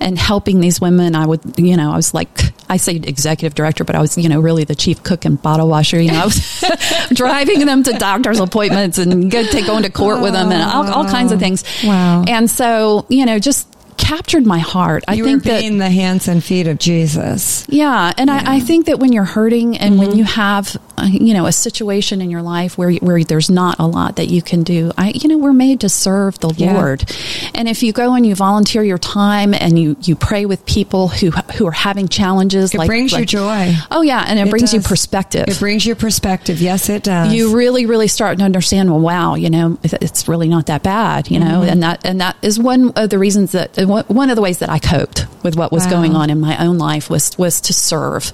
[0.02, 1.16] and helping these women.
[1.16, 2.28] I would, you know, I was like,
[2.70, 5.70] I say executive director, but I was, you know, really the chief cook and bottle
[5.70, 6.02] washer.
[6.02, 6.64] You know, I was
[7.14, 11.06] driving them to doctor's appointments and go going to court with them and all, all
[11.06, 11.64] kinds of things.
[11.84, 12.26] Wow.
[12.28, 13.70] And so, you know, just
[14.16, 15.04] captured my heart.
[15.08, 17.66] I think that, the hands and feet of Jesus.
[17.68, 18.44] Yeah, and yeah.
[18.46, 20.08] I, I, think that when you're hurting and mm-hmm.
[20.08, 23.88] when you have, you know, a situation in your life where where there's not a
[23.88, 26.74] lot that you can do, I, you know, we're made to serve the yeah.
[26.74, 27.10] Lord.
[27.54, 31.08] And if you go and you volunteer your time and you you pray with people
[31.08, 33.74] who who are having challenges, it like, brings like, you joy.
[33.92, 34.74] Oh yeah, and it, it brings does.
[34.76, 35.46] you perspective.
[35.48, 36.62] It brings you perspective.
[36.62, 37.34] Yes, it does.
[37.34, 38.90] You really really start to understand.
[38.90, 41.30] Well, wow, you know, it's really not that bad.
[41.30, 41.70] You know, mm-hmm.
[41.70, 44.70] and that and that is one of the reasons that one of the ways that
[44.70, 45.90] I coped with what was Wow.
[45.90, 48.32] going on in my own life was was to serve,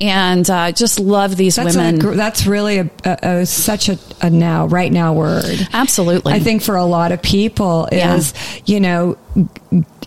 [0.00, 1.81] and uh, just love these That's, women.
[1.82, 5.68] A, that's really a, a, such a, a now, right now word.
[5.72, 6.32] Absolutely.
[6.32, 8.16] I think for a lot of people Yeah.
[8.16, 8.34] is,
[8.66, 9.16] you know,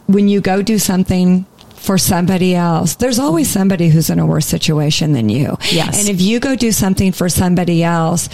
[0.07, 4.45] when you go do something for somebody else, there's always somebody who's in a worse
[4.47, 5.57] situation than you.
[5.71, 5.99] Yes.
[5.99, 8.27] And if you go do something for somebody else,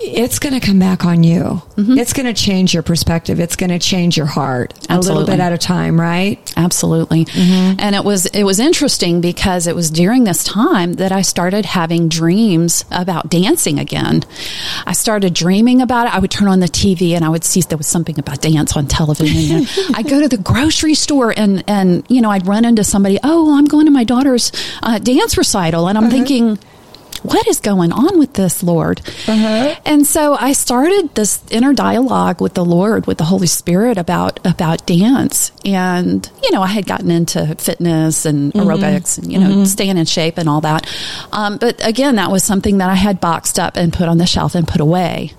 [0.00, 1.42] it's going to come back on you.
[1.42, 1.98] Mm-hmm.
[1.98, 3.40] It's going to change your perspective.
[3.40, 6.52] It's going to change your heart a little bit at a time, right?
[6.56, 7.26] Absolutely.
[7.78, 11.64] And it was it was interesting because it was during this time that I started
[11.64, 14.22] having dreams about dancing again.
[14.86, 16.14] I started dreaming about it.
[16.14, 18.76] I would turn on the TV and I would see there was something about dance
[18.76, 19.66] on television.
[19.94, 23.18] I'd go to the grocery store and and you know I'd run into somebody.
[23.22, 26.58] Oh, I'm going to my daughter's uh, dance recital, and I'm thinking.
[27.26, 29.00] What is going on with this, Lord?
[29.26, 29.74] Uh-huh.
[29.84, 34.38] And so I started this inner dialogue with the Lord, with the Holy Spirit about
[34.46, 35.52] about dance.
[35.64, 38.68] And you know, I had gotten into fitness and mm-hmm.
[38.68, 39.64] aerobics, and you know, mm-hmm.
[39.64, 40.88] staying in shape and all that.
[41.32, 44.26] Um, but again, that was something that I had boxed up and put on the
[44.26, 45.32] shelf and put away.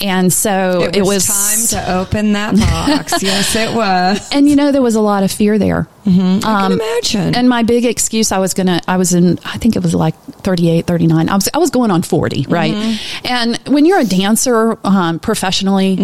[0.00, 3.22] And so It was, time to open that box.
[3.22, 4.28] yes, it was.
[4.32, 5.88] and you know, there was a lot of fear there.
[6.06, 7.34] I can imagine.
[7.34, 10.14] And my big excuse, I was gonna, I was in, I think it was like
[10.42, 11.28] 38, 39.
[11.28, 12.72] I was, I was going on 40, right?
[12.74, 13.26] Mm-hmm.
[13.26, 15.96] And when you're a dancer um, professionally,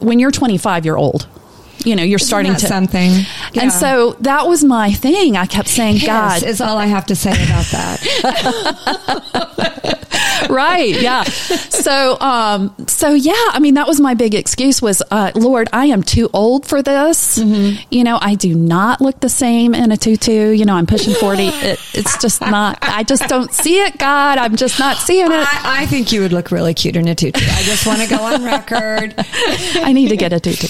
[0.00, 1.26] when you're 25, you're old.
[1.84, 2.60] You know, you're starting Mm-hmm.
[2.62, 3.10] that to something.
[3.52, 3.62] Yeah.
[3.62, 5.36] And so that was my thing.
[5.36, 8.02] I kept saying, Yes, God, is all I have to say about that.
[10.50, 15.30] right yeah so um so yeah i mean that was my big excuse was uh
[15.34, 17.82] lord i am too old for this Mm-hmm.
[17.90, 21.14] you know i do not look the same in a tutu you know i'm pushing
[21.14, 25.26] 40 it, it's just not i just don't see it god i'm just not seeing
[25.26, 27.40] it I, I think you would look really cute in a tutu.
[27.44, 29.14] I just want to go on record.
[29.18, 30.66] I need to get a tutu.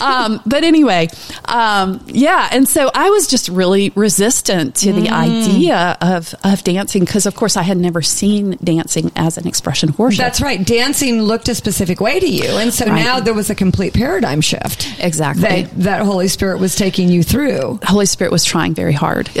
[0.00, 1.08] Um, but anyway,
[1.46, 2.48] um, yeah.
[2.52, 7.34] And so I was just really resistant to the idea of, of dancing because, of
[7.34, 8.56] course, I had never seen
[8.90, 10.18] dancing as an expression of worship.
[10.18, 10.64] That's right.
[10.64, 13.04] Dancing looked a specific way to you, and so Right.
[13.04, 14.88] now there was a complete paradigm shift.
[14.98, 15.42] Exactly.
[15.42, 17.78] That, that Holy Spirit was taking you through.
[17.84, 19.28] Holy Spirit was trying very hard.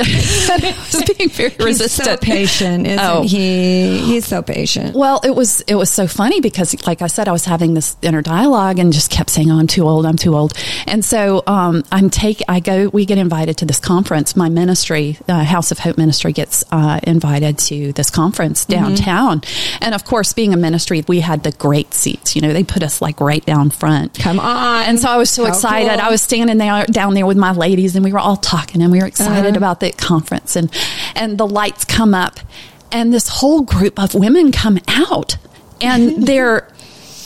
[0.90, 2.06] Was being very He's resistant.
[2.08, 3.22] so patient, isn't Oh.
[3.22, 3.98] he?
[3.98, 4.94] He's so patient.
[4.94, 7.96] Well, it was it was so funny because, like I said, I was having this
[8.02, 10.04] inner dialogue and just kept saying, "Oh, I'm too old.
[10.06, 10.52] I'm too old."
[10.86, 12.42] And so um, I'm take.
[12.48, 12.88] I go.
[12.92, 14.34] We get invited to this conference.
[14.36, 19.39] My ministry, uh, House of Hope Ministry, gets uh, invited to this conference downtown.
[19.80, 22.34] And of course, being a ministry, we had the great seats.
[22.36, 24.18] You know, they put us like right down front.
[24.18, 24.84] Come on.
[24.84, 25.90] And so I was so How excited.
[25.98, 26.00] cool.
[26.00, 28.90] I was standing there down there with my ladies, and we were all talking, and
[28.92, 29.56] we were excited Uh-huh.
[29.56, 30.56] about the conference.
[30.56, 30.70] And
[31.14, 32.40] and the lights come up,
[32.92, 35.36] and this whole group of women come out,
[35.80, 36.68] and they're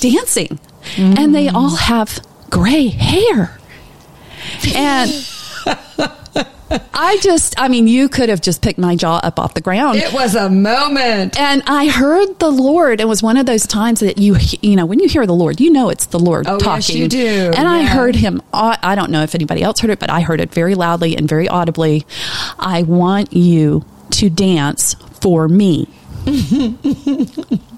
[0.01, 0.59] dancing,
[0.97, 3.59] and they all have gray hair,
[4.75, 5.11] and.
[6.71, 9.99] I just, I mean, you could have just picked my jaw up off the ground.
[9.99, 11.39] it was a moment.
[11.39, 13.01] And I heard the Lord.
[13.01, 15.61] It was one of those times that you, you know, when you hear the Lord,
[15.61, 17.03] you know it's the Lord Oh, yes, talking.
[17.03, 17.53] you do.
[17.57, 18.43] And I heard him.
[18.53, 21.29] I don't know if anybody else heard it, but I heard it very loudly and
[21.29, 22.07] very audibly.
[22.59, 25.89] I want you to dance for me.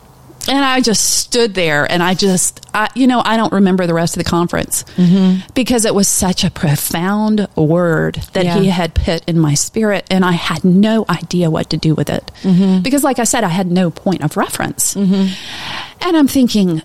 [0.48, 3.94] And I just stood there and I just, I, you know, I don't remember the
[3.94, 5.46] rest of the conference mm-hmm.
[5.54, 8.59] because it was such a profound word that Yeah.
[8.61, 12.11] he had put in my spirit and I had no idea what to do with
[12.11, 12.30] it.
[12.42, 12.82] Mm-hmm.
[12.82, 14.94] Because, like I said, I had no point of reference.
[14.94, 16.06] Mm-hmm.
[16.06, 16.82] And I'm thinking,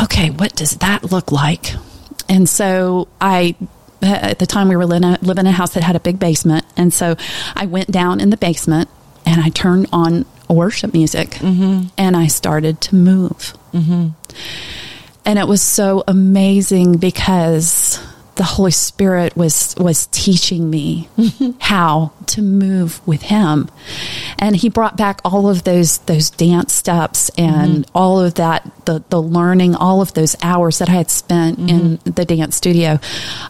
[0.00, 1.74] okay, what does that look like?
[2.28, 3.54] And so I,
[4.02, 6.66] at the time we were living in a house that had a big basement.
[6.76, 7.16] And so
[7.54, 8.88] I went down in the basement
[9.26, 11.86] and I turned on worship music mm-hmm.
[11.96, 13.54] and I started to move.
[13.72, 14.08] Mm-hmm.
[15.24, 18.00] And it was so amazing because
[18.34, 21.08] the Holy Spirit was was teaching me
[21.60, 23.70] how to move with Him,
[24.38, 27.96] and He brought back all of those those dance steps and mm-hmm.
[27.96, 32.00] all of that the the learning, all of those hours that I had spent in
[32.04, 32.98] the dance studio.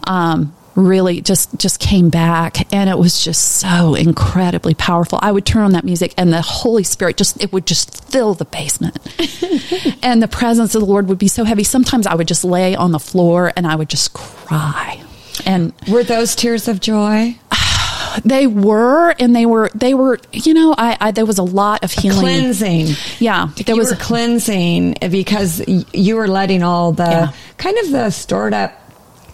[0.04, 5.44] Um, really just just came back and it was just so incredibly powerful i would
[5.44, 8.96] turn on that music and the holy spirit just it would just fill the basement
[10.02, 12.74] and the presence of the lord would be so heavy sometimes i would just lay
[12.74, 14.98] on the floor and i would just cry
[15.46, 17.36] and Were those tears of joy?
[18.24, 21.82] they were and they were they were you know i, I there was a lot
[21.82, 22.88] of healing Cleansing.
[23.18, 25.62] yeah there you was were cleansing because
[25.94, 27.32] you were letting all the Yeah.
[27.56, 28.81] kind of the stored up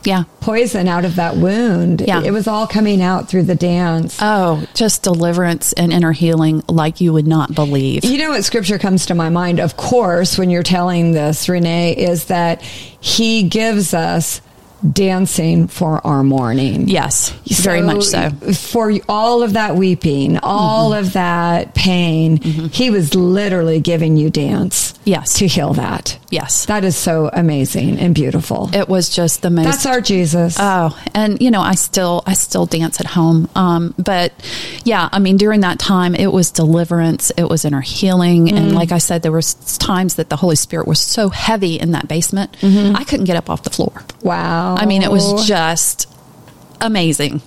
[0.05, 2.03] yeah poison out of that wound.
[2.07, 2.23] Yeah.
[2.23, 4.19] It was all coming out through the dance.
[4.21, 8.79] oh just deliverance and inner healing like you would not believe You know what scripture
[8.79, 13.95] comes to my mind, of course, when you're telling this, Renee, is that he gives
[13.95, 14.41] us
[14.93, 16.89] dancing for our mourning.
[16.89, 17.31] Yes,
[17.63, 18.31] very much so.
[18.53, 20.99] For all of that weeping, all Mm-hmm.
[21.07, 24.95] of that pain, he was literally giving you dance.
[25.05, 25.35] Yes.
[25.39, 26.19] To heal that.
[26.31, 26.67] Yes.
[26.67, 28.69] That is so amazing and beautiful.
[28.75, 29.65] It was just the most.
[29.65, 30.57] That's our Jesus.
[30.61, 33.49] Oh, and you know, I still I still dance at home.
[33.55, 34.33] Um, but
[34.85, 38.57] yeah, I mean, during that time, it was deliverance, it was inner healing, Mm.
[38.57, 41.93] and like I said, there was times that the Holy Spirit was so heavy in
[41.93, 42.95] that basement, Mm-hmm.
[42.97, 44.03] I couldn't get up off the floor.
[44.23, 44.68] wow.
[44.77, 46.07] I mean, it was just
[46.81, 47.43] amazing.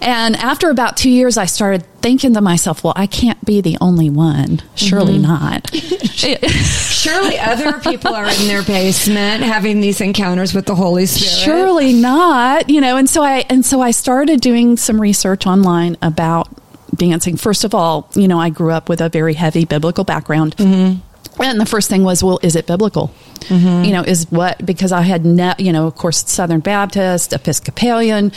[0.00, 3.78] And after about two years, I started thinking to myself, well, I can't be the
[3.80, 4.62] only one.
[4.74, 5.22] Surely mm-hmm.
[5.22, 5.70] not.
[6.92, 11.44] Surely other people are in their basement having these encounters with the Holy Spirit.
[11.44, 12.96] Surely not, you know.
[12.96, 16.48] And so I and so I started doing some research online about
[16.94, 17.36] dancing.
[17.36, 20.56] First of all, you know, I grew up with a very heavy biblical background.
[20.56, 21.00] Mm-hmm.
[21.38, 23.12] And the first thing was, well, is it biblical?
[23.40, 23.84] Mm-hmm.
[23.84, 28.32] You know, is what because I had, ne- you know, of course, Southern Baptist, Episcopalian.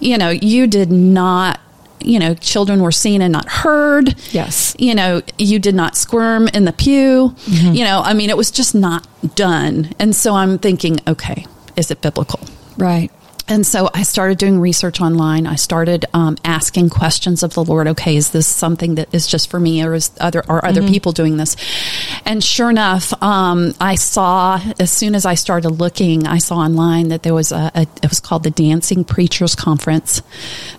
[0.00, 1.60] You know, you did not.
[2.02, 4.14] You know, children were seen and not heard.
[4.32, 4.74] Yes.
[4.78, 7.34] You know, you did not squirm in the pew.
[7.36, 7.74] Mm-hmm.
[7.74, 9.90] You know, I mean, it was just not done.
[9.98, 11.44] And so I'm thinking, okay,
[11.76, 12.40] is it biblical?
[12.78, 13.10] Right.
[13.50, 15.44] And so I started doing research online.
[15.44, 17.88] I started um, asking questions of the Lord.
[17.88, 21.10] Okay, is this something that is just for me, or is other are other people
[21.10, 21.56] doing this?
[22.24, 27.08] And sure enough, um, I saw as soon as I started looking, I saw online
[27.08, 30.22] that there was a, a it was called the Dancing Preachers Conference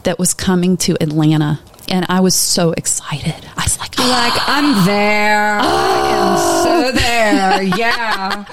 [0.03, 3.35] that was coming to Atlanta, and I was so excited.
[3.57, 5.59] I was like, You're like, I'm there.
[5.59, 7.63] I am so there.
[7.63, 8.45] Yeah.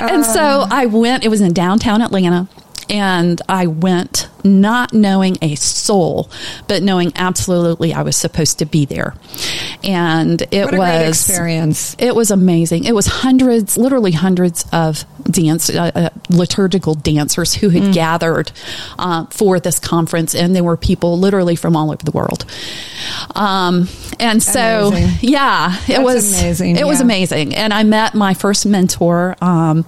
[0.00, 1.24] and so I went.
[1.24, 2.48] It was in downtown Atlanta,
[2.90, 6.30] and I went not knowing a soul,
[6.68, 9.14] but knowing absolutely I was supposed to be there.
[9.84, 11.96] And it was experience.
[11.98, 12.84] It was amazing.
[12.84, 17.82] It was hundreds, literally hundreds of dance uh, uh, liturgical dancers who Mm.
[17.84, 18.52] had gathered
[18.98, 22.46] uh, for this conference, and there were people literally from all over the world.
[23.34, 25.28] Um, and so, Amazing.
[25.28, 29.84] yeah, it That's was amazing, It was amazing, and I met my first mentor, um,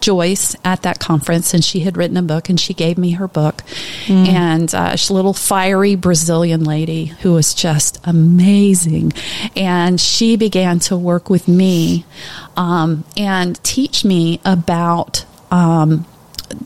[0.00, 3.28] Joyce, at that conference, and she had written a book, and she gave me her
[3.28, 3.62] book,
[4.06, 4.28] Mm.
[4.28, 9.12] and uh, she's a little fiery Brazilian lady who was just amazing,
[9.56, 12.04] and she began to work with me
[12.56, 15.24] um, and teach me about.
[15.50, 16.06] Um,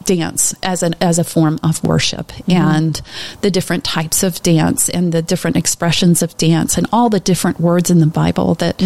[0.05, 3.01] dance as an as a form of worship and
[3.40, 7.61] the different types of dance and the different expressions of dance and all the different
[7.61, 8.81] words in the Bible that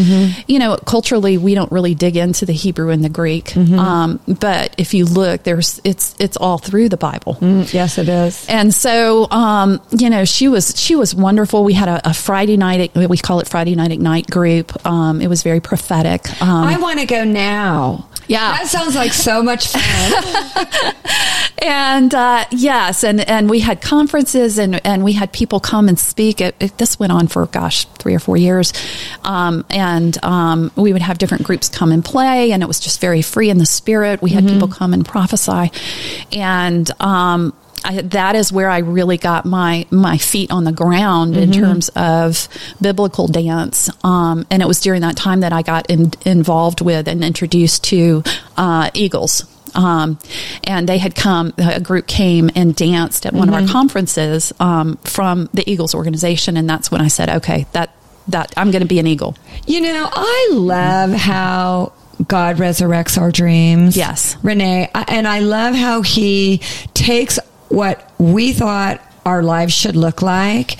[0.49, 4.75] you know culturally we don't really dig into the Hebrew and the Greek um, but
[4.79, 8.47] if you look there's it's it's all through the Bible Mm, Yes, it is.
[8.49, 11.65] and so, um, you know, she was she was wonderful.
[11.65, 14.85] We had a, a Friday night, we call it Friday night ignite group.
[14.87, 16.29] Um, it was very prophetic.
[16.43, 18.07] Um, I want to go now.
[18.33, 18.53] Yeah.
[18.53, 20.95] That sounds like so much fun.
[21.63, 25.99] and uh, yes, and and we had conferences and and we had people come and
[25.99, 26.41] speak.
[26.41, 28.73] It, it, this went on for gosh three or four years,
[29.23, 33.01] um, and um, we would have different groups come and play, and it was just
[33.03, 34.23] very free in the spirit.
[34.23, 35.71] We had people come and prophesy,
[36.33, 36.91] and.
[37.01, 37.53] Um,
[37.85, 41.89] I, that is where I really got my my feet on the ground in terms
[41.91, 42.49] of
[42.81, 47.09] biblical dance, um, and it was during that time that I got in, involved with
[47.09, 48.23] and introduced to
[48.57, 49.45] uh, Eagles.
[49.75, 50.19] Um,
[50.65, 54.99] and they had come, a group came and danced at one of our conferences um,
[54.99, 57.91] from the Eagles organization, and that's when I said, okay, that
[58.29, 59.35] that I'm going to be an Eagle.
[59.67, 61.93] you know, I love how
[62.29, 63.97] God resurrects our dreams.
[63.97, 64.37] Yes.
[64.45, 64.89] Renee.
[64.95, 66.59] I- And I love how he
[66.95, 67.39] takes
[67.73, 70.79] what we thought our lives should look like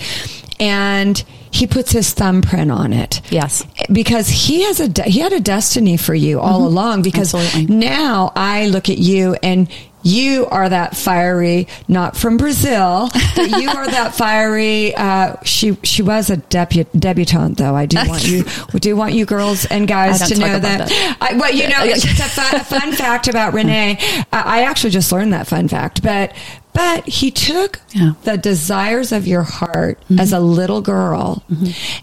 [0.61, 3.21] and he puts his thumbprint on it.
[3.31, 3.65] Yes.
[3.91, 6.75] Because he has a he had a destiny for you all mm-hmm.
[6.75, 7.75] along because Absolutely.
[7.75, 9.69] now I look at you and
[10.03, 14.93] you are that fiery, not from Brazil, but you are that fiery.
[14.95, 17.75] Uh, she she was a debu- debutante, though.
[17.75, 20.89] I do want you we do want you girls and guys to know that.
[20.89, 21.17] that.
[21.21, 23.97] I, well, you know, it's a fun, fun fact about Renee.
[24.31, 26.33] I, I actually just learned that fun fact, but
[26.73, 28.01] but he took Yeah.
[28.01, 28.23] Mm-hmm.
[28.23, 31.43] the desires of your heart as a little girl,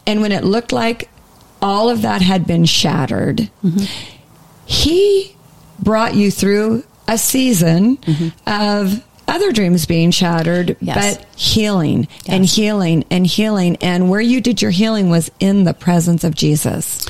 [0.07, 1.09] and when it looked like
[1.63, 3.85] all of that had been shattered, Mm-hmm.
[4.67, 5.37] he
[5.79, 8.29] brought you through a season mm-hmm.
[8.47, 10.85] of other dreams being shattered, Mm-hmm.
[10.87, 11.17] Yes.
[11.19, 13.77] but healing and healing and healing.
[13.81, 17.07] And where you did your healing was in the presence of Jesus.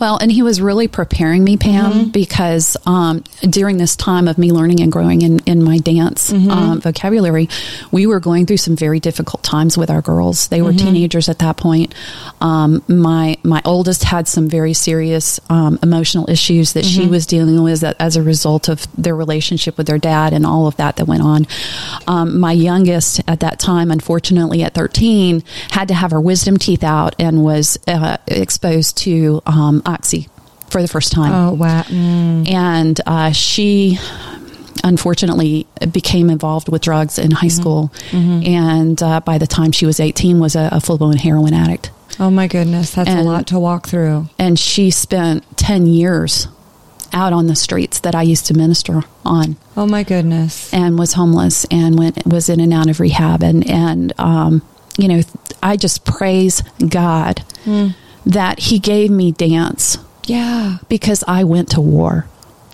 [0.00, 2.10] Well, and he was really preparing me, Pam, Mm-hmm.
[2.10, 6.50] because um, during this time of me learning and growing in, in my dance Mm-hmm.
[6.50, 7.48] um, vocabulary,
[7.92, 10.48] we were going through some very difficult times with our girls.
[10.48, 10.86] They were Mm-hmm.
[10.86, 11.94] teenagers at that point.
[12.40, 17.02] Um, my my oldest had some very serious um, emotional issues that Mm-hmm.
[17.02, 20.44] she was dealing with as, as a result of their relationship with their dad and
[20.46, 21.46] all of that that went on.
[22.06, 26.84] Um, my youngest at that time, unfortunately, at 13, had to have her wisdom teeth
[26.84, 30.28] out and was uh, exposed to um, oxy
[30.68, 31.32] for the first time.
[31.32, 31.82] Oh wow.
[31.82, 32.50] Mm.
[32.50, 33.98] And uh, she
[34.82, 39.98] unfortunately became involved with drugs in high school and uh, by the time she was
[39.98, 41.90] 18 was a, a full-blown heroin addict
[42.20, 44.28] Oh my goodness, that's a lot to walk through.
[44.38, 46.48] and she spent 10 years
[47.12, 50.72] out on the streets that I used to minister on Oh my goodness.
[50.72, 54.62] and was homeless and went was in and out of rehab and and um,
[54.98, 55.20] you know
[55.62, 57.42] I just praise God
[58.26, 60.78] that he gave me dance Yeah.
[60.88, 62.26] because I went to war.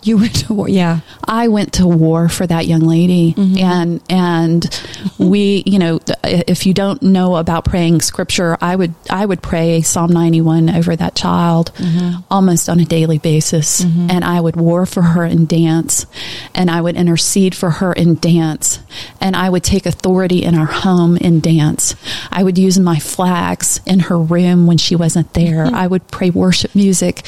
[0.03, 0.68] You went to war.
[0.68, 1.01] Yeah.
[1.24, 3.59] I went to war for that young lady, mm-hmm.
[3.59, 4.82] and and
[5.18, 9.82] we, you know, if you don't know about praying scripture, I would I would pray
[9.82, 12.20] Psalm ninety one over that child mm-hmm.
[12.30, 14.11] almost on a daily basis, mm-hmm.
[14.11, 16.07] and I would war for her in dance,
[16.55, 18.80] and I would intercede for her in dance,
[19.20, 21.94] and I would take authority in our home in dance.
[22.32, 25.66] I would use my flags in her room when she wasn't there.
[25.66, 27.22] I would pray worship music.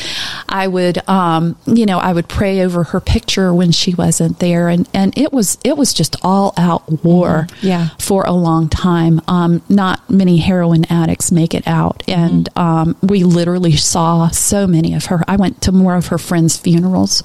[0.49, 4.69] I would, um, you know, I would pray over her picture when she wasn't there,
[4.69, 7.89] and and it was it was just all out war, Yeah.
[7.99, 9.21] for a long time.
[9.29, 14.95] Um, not many heroin addicts make it out, and um, we literally saw so many
[14.95, 15.23] of her.
[15.29, 17.23] I went to more of her friends' funerals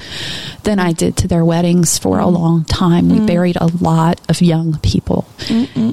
[0.64, 3.10] than I did to their weddings for a long time.
[3.10, 5.26] We buried a lot of young people,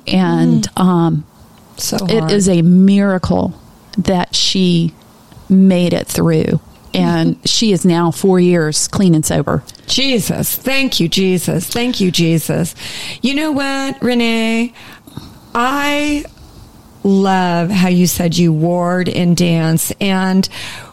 [0.07, 1.25] and um,
[1.77, 2.33] So it hard.
[2.33, 3.55] is a miracle
[3.99, 4.93] that she
[5.49, 6.61] made it through.
[6.95, 9.63] And she is now four years clean and sober.
[9.87, 10.55] Jesus.
[10.55, 11.67] Thank you, Jesus.
[11.67, 12.75] Thank you, Jesus.
[13.23, 14.73] You know what, Renee?
[15.55, 16.25] I
[17.05, 19.93] love how you said you warred in dance.
[20.01, 20.49] And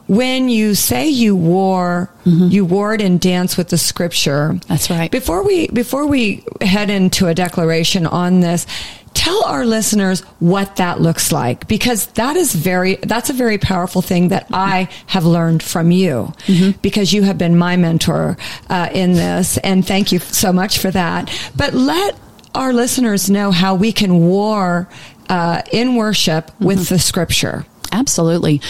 [0.07, 2.47] when you say you war, mm-hmm.
[2.47, 4.59] you warred in dance with the scripture.
[4.67, 5.09] That's right.
[5.09, 8.67] Before we before we head into a declaration on this,
[9.13, 14.01] tell our listeners what that looks like because that is very that's a very powerful
[14.01, 16.33] thing that I have learned from you
[16.81, 18.37] because you have been my mentor
[18.69, 21.29] uh, in this and thank you so much for that.
[21.55, 22.17] But let
[22.55, 24.87] our listeners know how we can war
[25.29, 27.65] uh, in worship with the scripture.
[27.93, 28.61] Absolutely.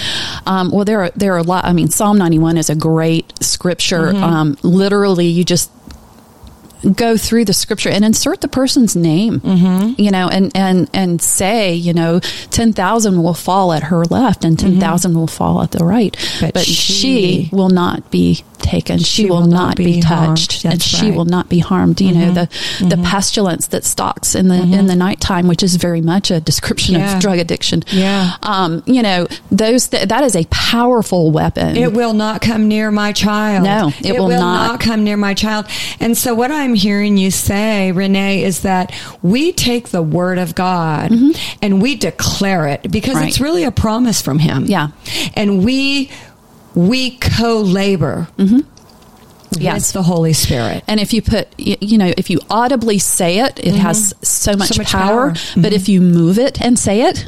[0.46, 1.66] Um, well, there are there are a lot.
[1.66, 4.10] I mean, Psalm ninety one is a great scripture.
[4.16, 5.72] Um, literally, you just
[6.96, 9.40] go through the scripture and insert the person's name.
[9.40, 10.02] Mm-hmm.
[10.02, 12.20] You know, and and and say, you know,
[12.50, 16.54] ten thousand will fall at her left and 10,000 will fall at the right, But
[16.54, 19.00] but, she- she, will not be taken.
[19.00, 20.38] She, will, not be, harmed.
[20.38, 22.00] touched, and That's she will not be harmed.
[22.02, 22.50] You know, the
[22.82, 26.96] the pestilence that stalks in the in the nighttime, which is very much a description
[26.96, 27.16] Yeah.
[27.16, 27.84] of drug addiction.
[27.92, 28.32] Yeah.
[28.44, 31.76] Um, you know, those th- that is a powerful weapon.
[31.78, 33.64] It will not come near my child.
[33.64, 34.80] No, it will not.
[34.80, 35.66] come near my child.
[36.00, 38.92] And so, what I'm hearing you say, Renee, is that
[39.22, 41.12] we take the word of God
[41.62, 43.20] and we declare it because Mm-hmm.
[43.20, 43.28] Right.
[43.30, 44.66] it's really a promise from Him.
[44.66, 44.90] Yeah.
[45.36, 46.10] and we
[46.76, 48.28] we co-labor
[49.58, 49.90] Yes.
[49.90, 50.84] with the Holy Spirit.
[50.88, 54.70] and if you put, you know, if you audibly say it, it has so much,
[54.70, 54.82] Mm-hmm.
[54.82, 55.32] much power.
[55.34, 55.62] power.
[55.62, 57.28] But if you move it and say it,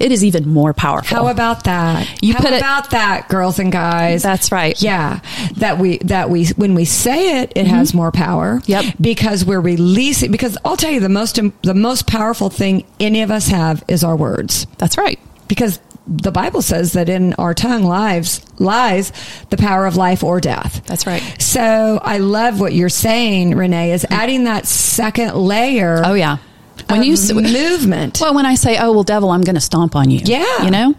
[0.00, 1.14] it is even more powerful.
[1.16, 2.08] How about that?
[2.22, 4.22] You How put it- about that, girls and guys?
[4.22, 4.80] That's right.
[4.82, 5.20] Yeah,
[5.58, 8.56] that we that we when we say it, it has more power.
[8.60, 8.70] Mm-hmm.
[8.72, 8.94] Yep.
[9.00, 10.32] because we're releasing.
[10.32, 14.02] Because I'll tell you the most the most powerful thing any of us have is
[14.02, 14.66] our words.
[14.78, 15.20] That's right.
[15.46, 19.12] Because the Bible says that in our tongue lies lies
[19.50, 20.84] the power of life or death.
[20.86, 21.22] That's right.
[21.40, 26.02] So I love what you're saying, Renee, is adding that second layer.
[26.04, 26.38] Oh yeah.
[26.88, 28.18] When you movement.
[28.20, 30.64] well, when I say, "Oh well, devil, I'm going to stomp on you," Yeah.
[30.64, 30.94] you know,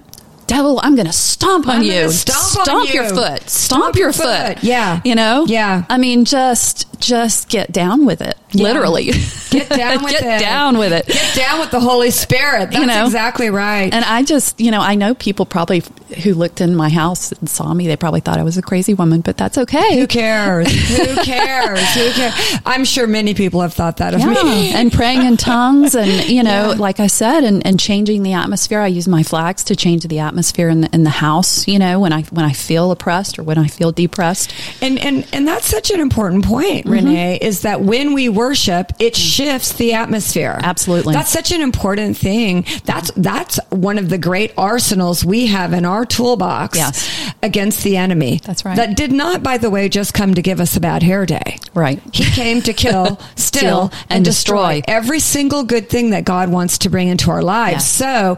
[0.48, 1.94] devil, I'm going to stomp on I'm you.
[1.94, 3.10] gonna stomp on your you.
[3.10, 3.50] foot.
[3.50, 4.56] Stomp, Stomp your your foot.
[4.58, 4.64] foot.
[4.64, 5.02] Yeah.
[5.06, 5.46] You know.
[5.48, 5.86] Yeah.
[5.90, 8.38] I mean, just just get down with it.
[8.52, 8.64] Yeah.
[8.64, 9.12] Literally.
[9.50, 10.26] Get down with get it.
[10.26, 11.06] Get down with it.
[11.08, 12.72] Get down with the Holy Spirit.
[12.72, 13.06] That's You know?
[13.06, 13.94] exactly right.
[13.94, 15.84] And I just, you know, I know people probably
[16.24, 18.94] who looked in my house and saw me, they probably thought I was a crazy
[18.94, 19.98] woman, but that's okay.
[20.00, 20.68] Who cares?
[20.98, 21.80] Who cares?
[21.96, 22.60] Who cares?
[22.66, 24.44] I'm sure many people have thought that of Yeah.
[24.44, 24.72] me.
[24.74, 26.78] and praying in tongues and, you know, Yeah.
[26.80, 28.80] like I said, and, and changing the atmosphere.
[28.80, 32.00] I use my flags to change the atmosphere in the, in the house, you know,
[32.00, 34.54] when I, when I feel oppressed or when I feel depressed.
[34.82, 36.90] And and and that's such an important point, Mm-hmm.
[36.92, 40.60] Renee, is that when we worship, it shifts the atmosphere.
[40.64, 41.14] Absolutely.
[41.14, 42.66] That's such an important thing.
[42.86, 47.34] That's that's one of the great arsenals we have in our toolbox Yes.
[47.42, 48.40] against the enemy.
[48.44, 48.76] That's right.
[48.76, 51.60] That did not, by the way, just come to give us a bad hair day.
[51.74, 52.02] Right.
[52.14, 54.82] He came to kill, steal, and, and destroy.
[54.82, 54.94] destroy.
[54.94, 57.88] every single good thing that God wants to bring into our lives.
[57.88, 58.38] So,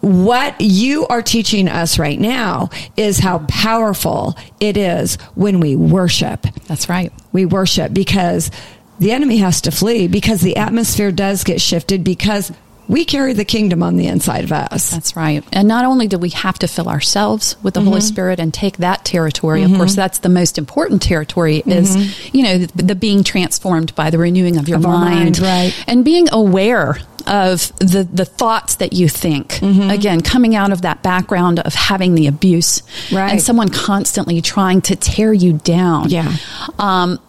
[0.00, 6.42] what you are teaching us right now is how powerful it is when we worship.
[6.66, 7.12] That's right.
[7.32, 8.50] We worship because
[8.98, 12.52] the enemy has to flee because the atmosphere does get shifted because
[12.88, 14.90] we carry the kingdom on the inside of us.
[14.90, 15.44] That's right.
[15.52, 17.88] And not only do we have to fill ourselves with the mm-hmm.
[17.90, 19.74] Holy Spirit and take that territory, mm-hmm.
[19.74, 22.36] of course, that's the most important territory is, mm-hmm.
[22.36, 25.84] you know, the, the, being transformed by the renewing of your of mind, mind, right.
[25.86, 29.52] and being aware of the, the thoughts that you think.
[29.54, 29.90] Mm-hmm.
[29.90, 32.82] Again, coming out of that background of having the abuse
[33.12, 33.32] right.
[33.32, 36.08] and someone constantly trying to tear you down.
[36.08, 36.34] Yeah.
[36.78, 37.20] Um,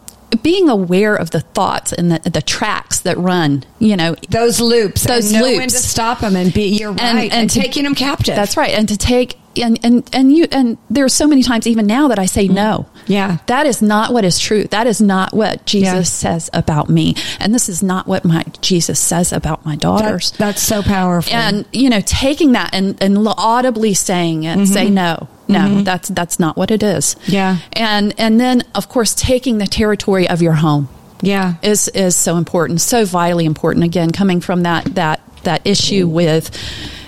[0.42, 5.04] being aware of the thoughts and the, the tracks that run, you know, those loops,
[5.04, 7.60] those and loops, when to stop them and be you're right, and, and, and to,
[7.60, 8.36] taking them captive.
[8.36, 11.66] That's right, and to take and and and you and there are so many times
[11.66, 12.54] even now that I say mm.
[12.54, 12.86] no.
[13.06, 14.64] Yeah, that is not what is true.
[14.64, 16.32] That is not what Jesus yeah.
[16.32, 20.30] says about me, and this is not what my Jesus says about my daughters.
[20.32, 21.32] That, that's so powerful.
[21.34, 24.72] And you know, taking that and and audibly saying it, mm-hmm.
[24.72, 25.84] say no, no, mm-hmm.
[25.84, 27.16] that's that's not what it is.
[27.26, 30.88] Yeah, and and then of course taking the territory of your home.
[31.22, 33.84] Yeah, is is so important, so vitally important.
[33.84, 36.50] Again, coming from that that that issue with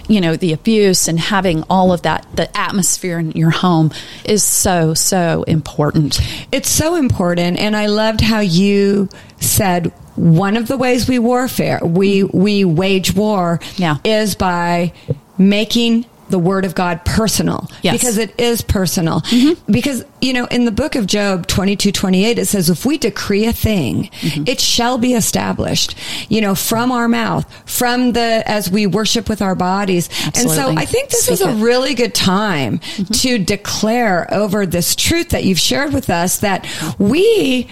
[0.08, 3.90] you know the abuse and having all of that the atmosphere in your home
[4.24, 6.20] is so so important
[6.50, 9.08] it's so important and i loved how you
[9.40, 13.96] said one of the ways we warfare we we wage war yeah.
[14.04, 14.92] is by
[15.38, 17.94] making the word of God personal yes.
[17.94, 19.20] because it is personal.
[19.20, 19.70] Mm-hmm.
[19.70, 23.44] Because, you know, in the book of Job 22, 28, it says, if we decree
[23.44, 24.44] a thing, mm-hmm.
[24.46, 25.94] it shall be established,
[26.28, 30.08] you know, from our mouth, from the, as we worship with our bodies.
[30.26, 30.40] Absolutely.
[30.40, 31.62] And so I think this Speak is a it.
[31.62, 33.12] really good time mm-hmm.
[33.12, 36.66] to declare over this truth that you've shared with us that
[36.98, 37.68] we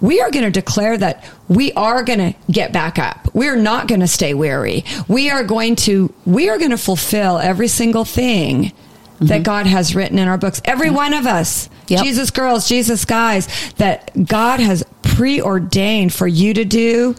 [0.00, 3.28] we are going to declare that we are going to get back up.
[3.34, 4.84] We're not going to stay weary.
[5.08, 9.26] We are going to, we are going to fulfill every single thing mm-hmm.
[9.26, 10.60] that God has written in our books.
[10.64, 12.02] Every one of us, yep.
[12.02, 17.14] Jesus girls, Jesus guys, that God has preordained for you to do,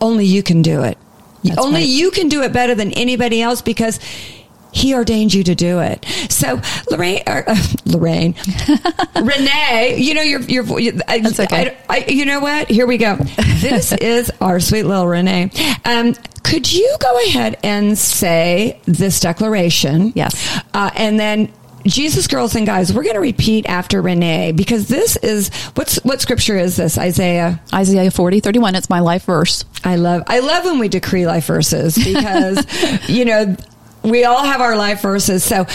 [0.00, 0.98] only you can do it.
[1.44, 1.88] That's only right.
[1.88, 4.00] you can do it better than anybody else because
[4.78, 6.04] he ordained you to do it.
[6.30, 6.60] So,
[6.90, 8.34] Lorraine, or, uh, Lorraine,
[9.16, 11.76] Renee, you know, you're, you're, That's okay.
[11.88, 12.70] I, I, you know what?
[12.70, 13.16] Here we go.
[13.60, 15.50] This is our sweet little Renee.
[15.84, 16.14] Um,
[16.44, 20.12] could you go ahead and say this declaration?
[20.14, 20.60] Yes.
[20.72, 21.52] Uh, and then
[21.84, 26.20] Jesus girls and guys, we're going to repeat after Renee because this is what's what
[26.20, 26.98] scripture is this?
[26.98, 29.64] Isaiah Isaiah 40 31 it's my life verse.
[29.84, 32.66] I love I love when we decree life verses because
[33.08, 33.56] you know
[34.02, 35.44] we all have our life verses.
[35.44, 35.66] So,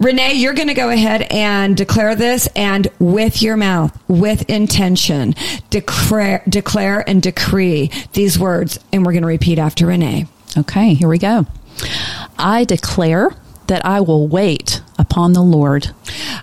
[0.00, 5.34] Renee, you're going to go ahead and declare this and with your mouth, with intention,
[5.70, 8.78] declare, declare and decree these words.
[8.92, 10.26] And we're going to repeat after Renee.
[10.56, 11.46] Okay, here we go.
[12.38, 13.30] I declare
[13.68, 15.88] that I will wait upon the Lord.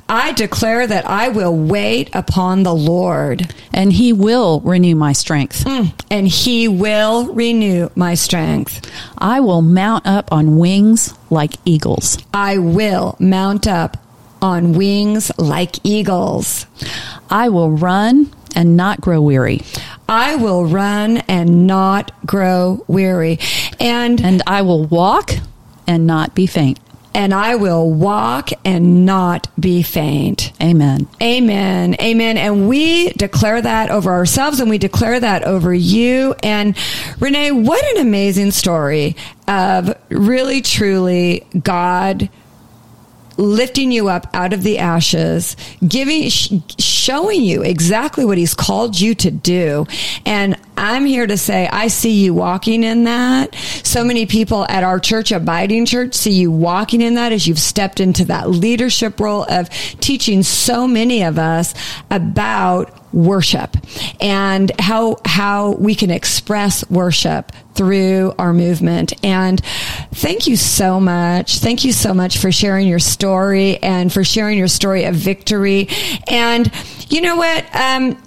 [0.08, 3.54] I declare that I will wait upon the Lord.
[3.74, 5.66] And he will renew my strength.
[5.66, 8.90] Mm, and he will renew my strength.
[9.18, 12.18] I will mount up on wings like eagles.
[12.34, 13.98] I will mount up
[14.42, 16.68] on wings like eagles.
[17.30, 19.62] I will run and not grow weary.
[20.08, 23.40] I will run and not grow weary.
[23.80, 25.32] And and I will walk
[25.88, 26.80] and not be faint
[27.16, 30.52] and I will walk and not be faint.
[30.62, 31.08] Amen.
[31.22, 31.96] Amen.
[32.02, 32.38] Amen.
[32.38, 36.36] And we declare that over ourselves and we declare that over you.
[36.44, 36.78] And
[37.20, 39.16] Renee, what an amazing story
[39.48, 42.30] of really, truly God
[43.38, 45.56] lifting you up out of the ashes,
[45.88, 49.86] giving, sh- showing you exactly what he's called you to do.
[50.26, 53.56] And I'm here to say, I see you walking in that.
[53.56, 57.60] So many people at our church, Abiding Church, see you walking in that as you've
[57.60, 61.74] stepped into that leadership role of teaching so many of us
[62.12, 63.78] about worship
[64.20, 69.14] and how how we can express worship through our movement.
[69.24, 69.64] And
[70.14, 71.60] thank you so much.
[71.60, 75.88] Thank you so much for sharing your story and for sharing your story of victory.
[76.28, 76.70] And
[77.10, 77.66] you know what?
[77.74, 78.22] Um,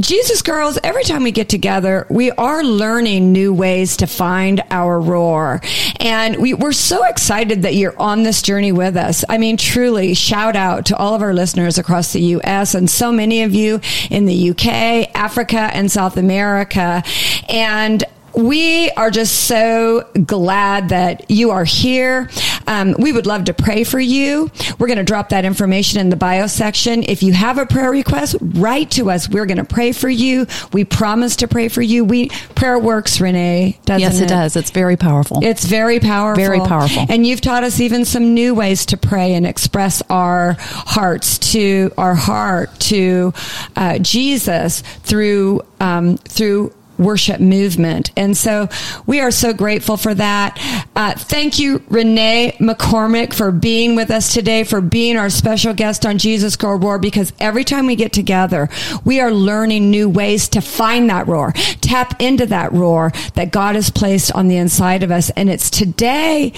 [0.00, 4.98] Jesus girls, every time we get together, we are learning new ways to find our
[4.98, 5.60] roar.
[6.00, 9.22] And we, we're so excited that you're on this journey with us.
[9.28, 12.74] I mean, truly, shout out to all of our listeners across the U.S.
[12.74, 13.80] and so many of you
[14.10, 17.02] in the UK, Africa, and South America.
[17.50, 18.02] And
[18.34, 22.28] we are just so glad that you are here.
[22.66, 24.50] um, we would love to pray for you.
[24.78, 27.02] We're going to drop that information in the bio section.
[27.02, 29.28] If you have a prayer request, write to us.
[29.28, 30.46] We're going to pray for you.
[30.72, 32.04] We promise to pray for you.
[32.04, 33.78] We prayer works, Renee.
[33.84, 34.56] Doesn't yes, it, it does.
[34.56, 35.40] It's very powerful.
[35.42, 36.42] It's very powerful.
[36.42, 37.06] Very powerful.
[37.08, 41.92] And you've taught us even some new ways to pray and express our hearts to
[41.98, 43.32] our heart to
[43.76, 48.10] uh, Jesus through um, through worship movement.
[48.16, 48.68] And so
[49.06, 50.58] we are so grateful for that.
[50.94, 56.04] Uh, thank you, Renee McCormick, for being with us today, for being our special guest
[56.04, 58.68] on Jesus Girl Roar, because every time we get together,
[59.04, 63.74] we are learning new ways to find that roar, tap into that roar that God
[63.74, 65.30] has placed on the inside of us.
[65.30, 66.52] And it's today,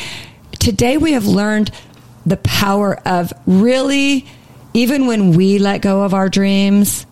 [0.58, 1.70] today we have learned
[2.26, 4.26] the power of really,
[4.72, 7.06] even when we let go of our dreams,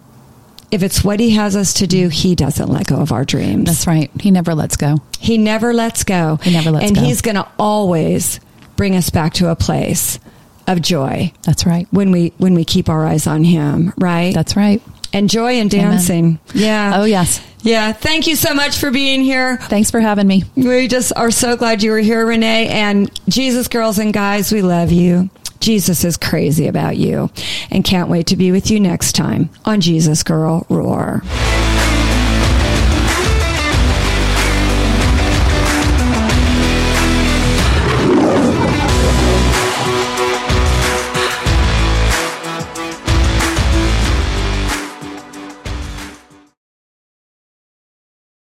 [0.72, 3.66] if it's what he has us to do, he doesn't let go of our dreams.
[3.66, 4.10] That's right.
[4.20, 4.96] He never lets go.
[5.20, 6.36] He never lets go.
[6.42, 7.02] He never lets and go.
[7.02, 8.40] he's going to always
[8.76, 10.18] bring us back to a place
[10.66, 11.86] of joy That's right.
[11.90, 14.32] when we when we keep our eyes on him, right?
[14.34, 14.80] That's right.
[15.12, 16.38] and joy and dancing.
[16.54, 16.92] Yeah.
[16.96, 17.44] Oh, yes.
[17.62, 17.92] Yeah.
[17.92, 19.56] Thank you so much for being here.
[19.58, 20.44] Thanks for having me.
[20.56, 22.68] We just are so glad you were here, Renee.
[22.68, 25.28] And Jesus, girls and guys, we love you.
[25.62, 27.30] Jesus is crazy about you
[27.70, 31.22] and can't wait to be with you next time on Jesus Girl Roar.